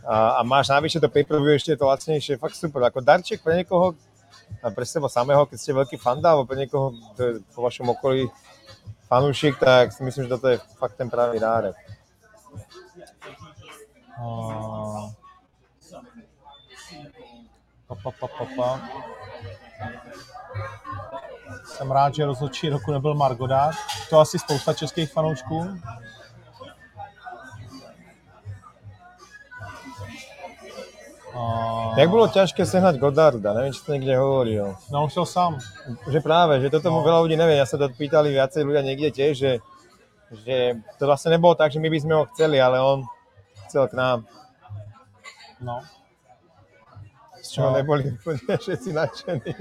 a, 0.07 0.39
a 0.39 0.41
máš 0.43 0.69
navyše 0.69 1.01
to 1.01 1.09
pay-per-view 1.11 1.59
ešte 1.59 1.75
je 1.75 1.79
to 1.79 1.91
lacnejšie, 1.91 2.39
fakt 2.39 2.55
super. 2.55 2.83
Ako 2.87 3.03
darček 3.03 3.43
pre 3.43 3.63
niekoho, 3.63 3.95
a 4.63 4.71
pre 4.71 4.85
seba 4.87 5.09
samého, 5.09 5.47
keď 5.47 5.59
ste 5.59 5.73
veľký 5.75 5.97
fanda, 5.99 6.35
alebo 6.35 6.47
pre 6.47 6.61
niekoho, 6.61 6.95
kto 7.15 7.21
je 7.23 7.33
po 7.55 7.67
vašom 7.67 7.89
okolí 7.89 8.29
fanúšik, 9.13 9.61
tak 9.61 9.93
si 9.93 10.01
myslím, 10.05 10.25
že 10.25 10.29
toto 10.29 10.49
je 10.49 10.59
fakt 10.81 10.97
ten 10.97 11.11
pravý 11.11 11.37
dárek. 11.37 11.77
Uh, 14.17 15.13
pa, 17.87 17.95
pa, 18.03 18.11
pa, 18.11 18.27
pa, 18.29 18.47
pa. 18.57 18.81
Jsem 21.65 21.91
rád, 21.91 22.15
že 22.15 22.25
rozhodčí 22.25 22.69
roku 22.69 22.93
nebyl 22.93 23.15
Margodár. 23.15 23.75
To 24.11 24.21
asi 24.21 24.39
spousta 24.39 24.73
českých 24.73 25.13
fanoušků. 25.13 25.79
Jak 31.93 32.09
bolo 32.09 32.25
ťažké 32.29 32.65
sehnať 32.65 32.97
Godarda, 32.97 33.53
neviem, 33.53 33.73
či 33.73 33.85
to 33.85 33.93
niekde 33.93 34.17
hovoril. 34.17 34.73
No, 34.89 35.05
on 35.05 35.11
šel 35.13 35.29
sám. 35.29 35.53
Že 36.09 36.25
práve, 36.25 36.57
že 36.61 36.73
toto 36.73 36.89
mu 36.89 37.01
No. 37.01 37.07
veľa 37.07 37.21
ľudí 37.25 37.37
nevie. 37.37 37.61
Ja 37.61 37.69
sa 37.69 37.77
to 37.77 37.93
pýtali 37.93 38.33
viacej 38.33 38.65
ľudia 38.65 38.81
niekde 38.81 39.13
tiež, 39.13 39.33
že, 39.37 39.53
že 40.45 40.57
to 40.97 41.05
vlastne 41.05 41.37
nebolo 41.37 41.53
tak, 41.53 41.69
že 41.69 41.81
my 41.83 41.93
by 41.93 41.99
sme 42.01 42.15
ho 42.17 42.25
chceli, 42.33 42.57
ale 42.57 42.81
on 42.81 43.05
chcel 43.69 43.89
k 43.89 43.95
nám. 43.95 44.25
No. 45.61 45.85
Z 47.43 47.49
čoho 47.61 47.71
No. 47.71 47.77
neboli 47.77 48.09
úplne 48.09 48.57
všetci 48.57 48.91
nadšení. 48.93 49.53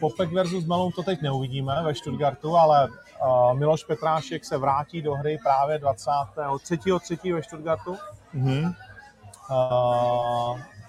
Popek 0.00 0.28
versus 0.36 0.68
Melon 0.68 0.92
to 0.92 1.02
teď 1.02 1.22
neuvidíme 1.24 1.72
ve 1.82 1.94
Stuttgartu, 1.94 2.52
ale 2.56 2.88
uh, 2.88 3.56
Miloš 3.56 3.84
Petrášek 3.88 4.44
se 4.44 4.56
vrátí 4.58 5.02
do 5.02 5.14
hry 5.14 5.38
právě 5.42 5.78
23.3. 5.78 7.34
ve 7.34 7.42
Stuttgartu. 7.42 7.96
Mhm. 8.32 8.74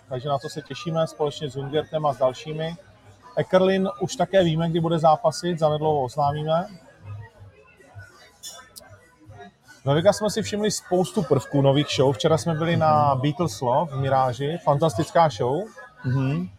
Takže 0.10 0.30
na 0.30 0.40
to 0.40 0.50
se 0.50 0.62
těšíme 0.62 1.08
společně 1.08 1.50
s 1.50 1.56
Jungertem 1.56 2.06
a 2.06 2.14
s 2.14 2.18
dalšími. 2.18 2.76
Ekerlin 3.38 3.90
už 4.00 4.16
také 4.16 4.44
víme, 4.44 4.70
kdy 4.70 4.80
bude 4.80 5.00
zápasit, 5.00 5.60
zanedlouho 5.60 6.04
oznámíme. 6.04 6.68
Ve 9.86 9.94
Vegas 9.94 10.18
jsme 10.18 10.30
si 10.30 10.42
všimli 10.42 10.72
spoustu 10.72 11.24
prvků 11.24 11.62
nových 11.62 11.88
show. 11.96 12.14
Včera 12.14 12.38
jsme 12.38 12.54
byli 12.54 12.78
na 12.78 13.16
Beatles 13.16 13.62
Love 13.62 13.96
v 13.96 14.00
Miráži, 14.00 14.58
fantastická 14.64 15.30
show. 15.30 15.64
Mhm. 16.06 16.50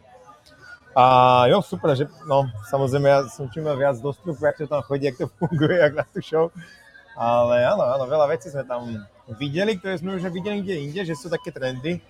A 0.97 1.47
jo, 1.47 1.63
super, 1.63 1.97
že 1.97 2.05
no, 2.29 2.45
samozrejme 2.69 3.09
ja 3.09 3.25
som 3.33 3.49
čím 3.49 3.65
viac 3.65 3.97
dostupu, 3.97 4.45
jak 4.45 4.61
to 4.61 4.69
tam 4.69 4.85
chodí, 4.85 5.09
jak 5.09 5.17
to 5.17 5.27
funguje, 5.41 5.79
jak 5.81 5.95
na 5.97 6.05
tú 6.05 6.21
show. 6.21 6.53
Ale 7.17 7.67
áno, 7.69 7.85
áno, 7.85 8.05
veľa 8.09 8.27
vecí 8.33 8.49
sme 8.49 8.65
tam 8.65 8.89
videli, 9.37 9.77
ktoré 9.77 10.01
sme 10.01 10.17
už 10.17 10.33
videli 10.33 10.65
kde 10.65 10.77
inde, 10.81 11.01
že 11.05 11.17
sú 11.17 11.29
také 11.29 11.53
trendy. 11.53 12.01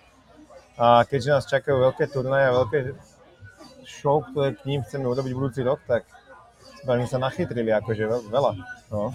A 0.78 1.04
keďže 1.04 1.30
nás 1.30 1.44
čakajú 1.46 1.78
veľké 1.90 2.06
turnaje 2.08 2.48
a 2.48 2.56
veľké 2.64 2.78
show, 3.84 4.22
ktoré 4.22 4.54
k 4.56 4.64
ním 4.64 4.80
chceme 4.82 5.04
urobiť 5.04 5.32
budúci 5.34 5.60
rok, 5.62 5.82
tak 5.84 6.06
sme 6.82 7.06
sa 7.06 7.18
nachytrili 7.18 7.70
akože 7.70 8.30
veľa. 8.30 8.52
No. 8.90 9.14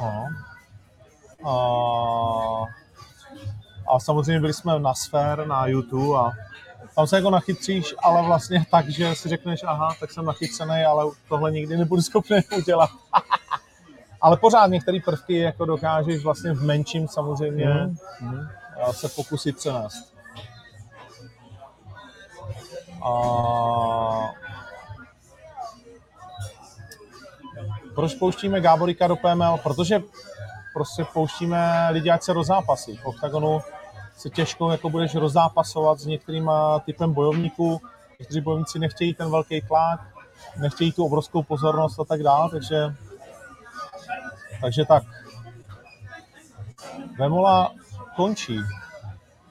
No. 0.00 0.26
A, 1.44 1.54
a 3.94 4.00
samozřejmě 4.00 4.40
byli 4.40 4.52
jsme 4.52 4.78
na 4.78 4.94
Sfér, 4.94 5.46
na 5.46 5.66
YouTube 5.66 6.18
a 6.18 6.30
tam 6.94 7.06
se 7.06 7.16
jako 7.16 7.30
nachytříš, 7.30 7.94
ale 7.98 8.22
vlastně 8.22 8.66
tak, 8.70 8.88
že 8.88 9.14
si 9.14 9.28
řekneš, 9.28 9.60
aha, 9.66 9.94
tak 10.00 10.12
jsem 10.12 10.24
nachycený, 10.24 10.84
ale 10.84 11.04
tohle 11.28 11.50
nikdy 11.50 11.76
nebudu 11.76 12.02
schopný 12.02 12.36
udělat. 12.56 12.90
ale 14.22 14.36
pořád 14.36 14.66
některé 14.66 14.98
prvky 15.04 15.38
jako 15.38 15.64
dokážeš 15.64 16.24
vlastně 16.24 16.52
v 16.52 16.62
menším 16.62 17.08
samozřejmě 17.08 17.66
mm. 18.20 18.46
se 18.90 19.08
pokusit 19.08 19.56
přenést. 19.56 20.14
A 23.04 23.12
proč 27.94 28.14
pouštíme 28.14 28.60
Gáborika 28.60 29.06
do 29.06 29.16
PML? 29.16 29.58
Protože 29.62 30.02
prostě 30.74 31.04
pouštíme 31.12 31.88
lidi, 31.90 32.10
ať 32.10 32.22
se 32.22 32.32
rozzápasí. 32.32 32.96
V 32.96 33.06
OKTAGONu 33.06 33.60
se 34.16 34.30
těžko 34.30 34.70
jako 34.70 34.90
budeš 34.90 35.14
rozzápasovat 35.14 35.98
s 35.98 36.06
některýma 36.06 36.78
typem 36.78 37.12
bojovníků. 37.12 37.80
Někteří 38.18 38.40
bojovníci 38.40 38.78
nechtějí 38.78 39.14
ten 39.14 39.30
velký 39.30 39.60
tlak, 39.60 40.00
nechtějí 40.60 40.92
tu 40.92 41.04
obrovskou 41.04 41.42
pozornost 41.42 42.00
a 42.00 42.04
tak 42.04 42.22
dále, 42.22 42.50
takže, 42.50 42.94
takže 44.62 44.84
tak. 44.84 45.02
Vemola 47.18 47.72
končí. 48.16 48.58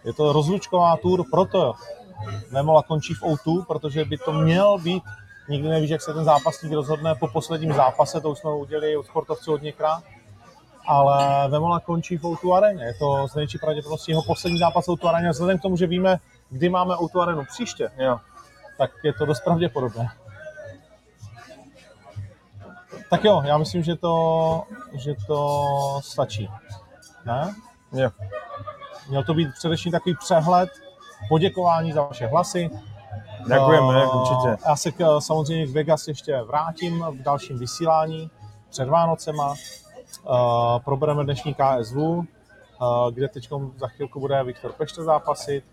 Je 0.06 0.14
to 0.14 0.34
rozlučková 0.34 0.98
tour, 0.98 1.26
proto 1.32 1.74
Vemola 2.52 2.84
končí 2.84 3.14
v 3.14 3.22
O2, 3.22 3.66
protože 3.66 4.06
by 4.06 4.18
to 4.18 4.34
měl 4.34 4.78
být, 4.78 5.04
nikdy 5.50 5.70
nevíš, 5.70 5.90
jak 5.90 6.02
se 6.02 6.14
ten 6.14 6.24
zápasník 6.24 6.74
rozhodne 6.74 7.16
po 7.16 7.28
posledním 7.28 7.74
zápase, 7.74 8.22
to 8.22 8.30
už 8.30 8.40
jsme 8.40 8.50
udělali 8.50 8.98
od 8.98 9.06
sportovců 9.06 9.52
hodněkrát, 9.52 10.04
ale 10.88 11.50
Vemola 11.50 11.80
končí 11.80 12.18
v 12.18 12.24
O2 12.24 12.54
areně. 12.54 12.84
Je 12.84 12.94
to 12.94 13.28
z 13.28 13.36
největší 13.36 13.58
pravděpodobností 13.58 14.12
jeho 14.12 14.24
poslední 14.24 14.58
zápas 14.58 14.86
v 14.86 14.90
O2 14.90 15.08
areně. 15.08 15.30
Vzhledem 15.30 15.60
k 15.60 15.62
tomu, 15.62 15.78
že 15.78 15.88
víme, 15.88 16.18
kdy 16.50 16.70
máme 16.70 16.96
O2 16.96 17.22
arenu 17.22 17.46
příště, 17.46 17.92
jo. 17.98 18.20
tak 18.78 18.92
je 19.04 19.14
to 19.14 19.26
dost 19.26 19.44
pravděpodobné. 19.44 20.10
Tak 23.12 23.24
jo, 23.24 23.42
já 23.46 23.58
myslím, 23.58 23.84
že 23.84 23.96
to, 23.96 24.64
že 24.94 25.14
to 25.28 25.68
stačí. 26.04 26.50
Ne? 27.26 27.56
Jo. 27.94 28.10
Měl 29.10 29.24
to 29.24 29.34
být 29.34 29.50
především 29.54 29.92
takový 29.92 30.16
přehled, 30.16 30.70
poděkování 31.30 31.92
za 31.92 32.02
vaše 32.04 32.28
hlasy. 32.28 32.70
Děkujeme, 33.48 34.06
uh, 34.06 34.22
určitě. 34.22 34.64
Já 34.66 34.76
se 34.76 34.92
k, 34.92 35.20
samozřejmě 35.20 35.68
k 35.68 35.70
Vegas 35.70 36.08
ještě 36.08 36.42
vrátím 36.42 37.06
v 37.12 37.22
dalším 37.22 37.60
vysílání 37.60 38.30
před 38.70 38.90
Vánocema. 38.90 39.50
Uh, 39.50 40.80
probereme 40.86 41.24
dnešní 41.24 41.54
KSV, 41.54 41.96
uh, 41.96 42.24
kde 43.12 43.28
teď 43.28 43.50
za 43.78 43.88
chvilku 43.88 44.20
bude 44.20 44.44
Viktor 44.44 44.72
Pešte 44.72 45.04
zápasit 45.04 45.64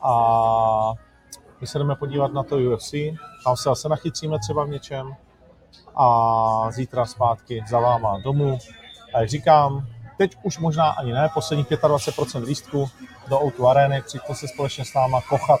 a 0.00 0.92
my 1.60 1.66
se 1.66 1.78
jdeme 1.78 1.96
podívat 1.96 2.32
na 2.32 2.42
to 2.42 2.56
UFC, 2.56 2.94
tam 3.44 3.56
se 3.56 3.68
zase 3.68 3.88
nachycíme 3.88 4.38
třeba 4.38 4.64
v 4.64 4.68
něčem 4.68 5.16
a 5.96 6.70
zítra 6.70 7.06
zpátky 7.06 7.64
za 7.68 7.78
váma 7.78 8.18
domů. 8.24 8.58
A 9.14 9.20
jak 9.20 9.28
říkám, 9.28 9.86
teď 10.18 10.36
už 10.42 10.58
možná 10.58 10.90
ani 10.90 11.12
ne, 11.12 11.28
posledních 11.34 11.70
25% 11.70 12.44
lístku 12.44 12.90
do 13.28 13.42
Outu 13.42 13.68
Areny, 13.68 14.02
přijďte 14.02 14.34
se 14.34 14.48
společně 14.48 14.84
s 14.84 14.94
náma 14.94 15.20
kochat. 15.20 15.60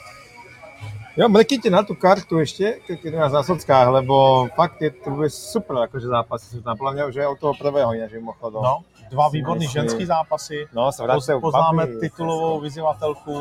Jo, 1.16 1.28
mrkněte 1.28 1.70
na 1.70 1.82
tu 1.82 1.94
kartu 1.94 2.38
ještě, 2.38 2.78
na 3.18 3.42
sockách, 3.42 3.88
lebo 3.88 4.46
fakt 4.54 4.82
je 4.82 4.90
to 4.90 5.10
bude 5.10 5.30
super, 5.30 5.76
jakože 5.76 6.06
zápasy 6.06 6.46
jsou 6.46 6.60
tam, 6.60 6.76
podle 6.76 7.12
že 7.12 7.26
od 7.26 7.38
toho 7.38 7.54
prvého 7.54 7.92
jinak, 7.92 8.10
že 8.10 8.16
mimochodom. 8.16 8.64
No, 8.64 8.82
dva 9.10 9.28
výborný 9.28 9.66
ženský 9.66 10.06
zápasy, 10.06 10.66
no, 10.72 10.92
se 10.92 11.02
Poz, 11.06 11.30
poznáme 11.40 11.86
papi. 11.86 11.98
titulovou 12.00 12.60
vyzývatelku, 12.60 13.32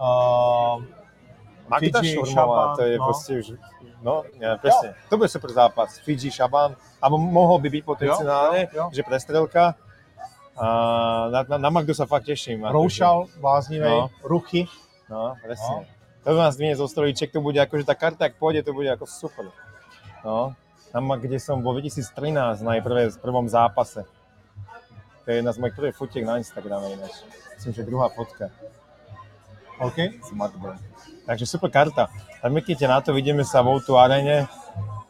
uh, 0.00 0.82
Magda 1.68 2.02
Šurmová, 2.02 2.76
to 2.76 2.82
je 2.82 2.98
no. 2.98 3.04
prostě 3.04 3.38
už, 3.38 3.52
no, 4.02 4.22
ne, 4.38 4.58
přesně, 4.58 4.88
jo. 4.88 4.94
to 5.08 5.16
bude 5.16 5.28
super 5.28 5.52
zápas, 5.52 5.98
Fiji 5.98 6.30
Šaban, 6.30 6.76
a 7.02 7.08
mohl 7.08 7.58
by 7.58 7.70
být 7.70 7.84
potenciálně, 7.84 8.60
jo, 8.60 8.68
jo, 8.72 8.82
jo. 8.82 8.90
že 8.92 9.02
prestrelka, 9.02 9.74
a 10.56 10.66
na, 11.30 11.42
na, 11.48 11.58
na 11.58 11.70
Magdu 11.70 11.94
sa 11.94 12.06
fakt 12.06 12.30
teším. 12.30 12.62
Roušal, 12.62 13.26
bláznivý, 13.42 13.90
no. 13.90 14.10
ruchy. 14.22 14.70
No, 15.10 15.34
presne. 15.42 15.82
No. 15.82 15.94
To 16.24 16.38
nás 16.38 16.56
dnes 16.56 16.78
zo 16.78 16.88
stolíček, 16.88 17.34
to 17.34 17.44
bude 17.44 17.60
akože 17.60 17.84
tá 17.84 17.92
karta, 17.92 18.30
ak 18.30 18.40
pôjde, 18.40 18.64
to 18.64 18.72
bude 18.72 18.88
ako 18.88 19.04
super. 19.04 19.50
No, 20.24 20.56
tam, 20.88 21.10
kde 21.20 21.36
som 21.36 21.60
bol 21.60 21.76
2013 21.76 22.64
na 22.64 22.80
prvé, 22.80 23.12
prvom 23.18 23.44
zápase. 23.44 24.06
To 25.24 25.26
je 25.28 25.36
jedna 25.42 25.52
z 25.52 25.58
mojich 25.60 25.76
prvých 25.76 25.96
fotiek 25.98 26.24
na 26.24 26.40
Instagrame 26.40 26.96
ináč. 26.96 27.26
Myslím, 27.58 27.72
že 27.74 27.82
druhá 27.82 28.08
fotka. 28.08 28.48
OK. 29.78 29.98
S 30.22 30.30
Magdou. 30.30 30.72
Takže 31.26 31.46
super 31.46 31.70
karta. 31.70 32.08
Tak 32.42 32.52
myknite 32.52 32.88
na 32.88 33.00
to, 33.00 33.14
vidíme 33.14 33.44
sa 33.44 33.62
v 33.62 33.68
Outu 33.68 33.96
arene. 33.96 34.46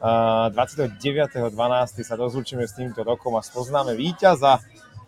Uh, 0.05 0.53
29.12. 0.53 1.49
sa 2.05 2.15
rozlučíme 2.15 2.69
s 2.69 2.77
týmto 2.77 3.01
rokom 3.03 3.35
a 3.37 3.43
spoznáme 3.43 3.97
víťaza 3.97 4.61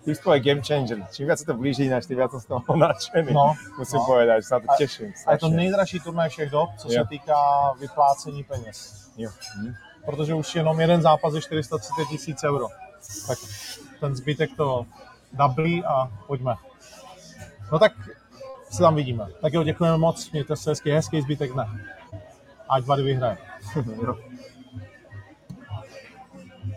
Týmto 0.06 0.34
je 0.34 0.40
game 0.40 0.62
changer. 0.62 1.02
Čím 1.10 1.26
viac 1.26 1.42
sa 1.42 1.50
to 1.50 1.58
blíží, 1.58 1.90
ináč 1.90 2.06
tým 2.06 2.22
viac 2.22 2.30
som 2.30 2.38
z 2.38 2.46
toho 2.46 2.62
nadšený. 2.86 3.34
No, 3.34 3.58
Musím 3.74 3.98
no. 3.98 4.06
povedať, 4.06 4.38
že 4.38 4.46
sa 4.46 4.54
na 4.54 4.60
to 4.62 4.68
teším. 4.78 5.10
A 5.26 5.34
je 5.34 5.38
to 5.42 5.50
nejdražší 5.50 5.98
turnaj 5.98 6.30
všech 6.30 6.50
dob, 6.50 6.70
co 6.78 6.86
jo. 6.86 7.02
se 7.02 7.08
týká 7.10 7.40
vyplácení 7.80 8.44
peněz. 8.46 9.10
Jo. 9.18 9.30
Hm. 9.58 9.74
Protože 10.06 10.34
už 10.34 10.54
jenom 10.54 10.80
jeden 10.80 11.02
zápas 11.02 11.34
je 11.34 11.42
430 11.42 12.06
tisíc 12.08 12.38
euro. 12.44 12.68
Tak 13.26 13.38
ten 14.00 14.14
zbytek 14.14 14.50
to 14.56 14.86
dablí 15.32 15.84
a 15.84 16.06
pojďme. 16.26 16.54
No 17.72 17.78
tak 17.78 17.92
se 18.70 18.78
tam 18.78 18.94
vidíme. 18.94 19.26
Tak 19.40 19.52
jo, 19.52 19.62
děkujeme 19.62 19.98
moc, 19.98 20.30
mějte 20.30 20.56
se 20.56 20.70
hezký, 20.70 20.90
hezký 20.90 21.20
zbytek 21.20 21.52
dne. 21.52 21.66
Ať 22.68 22.84
Vady 22.84 23.02
vyhraje. 23.02 23.38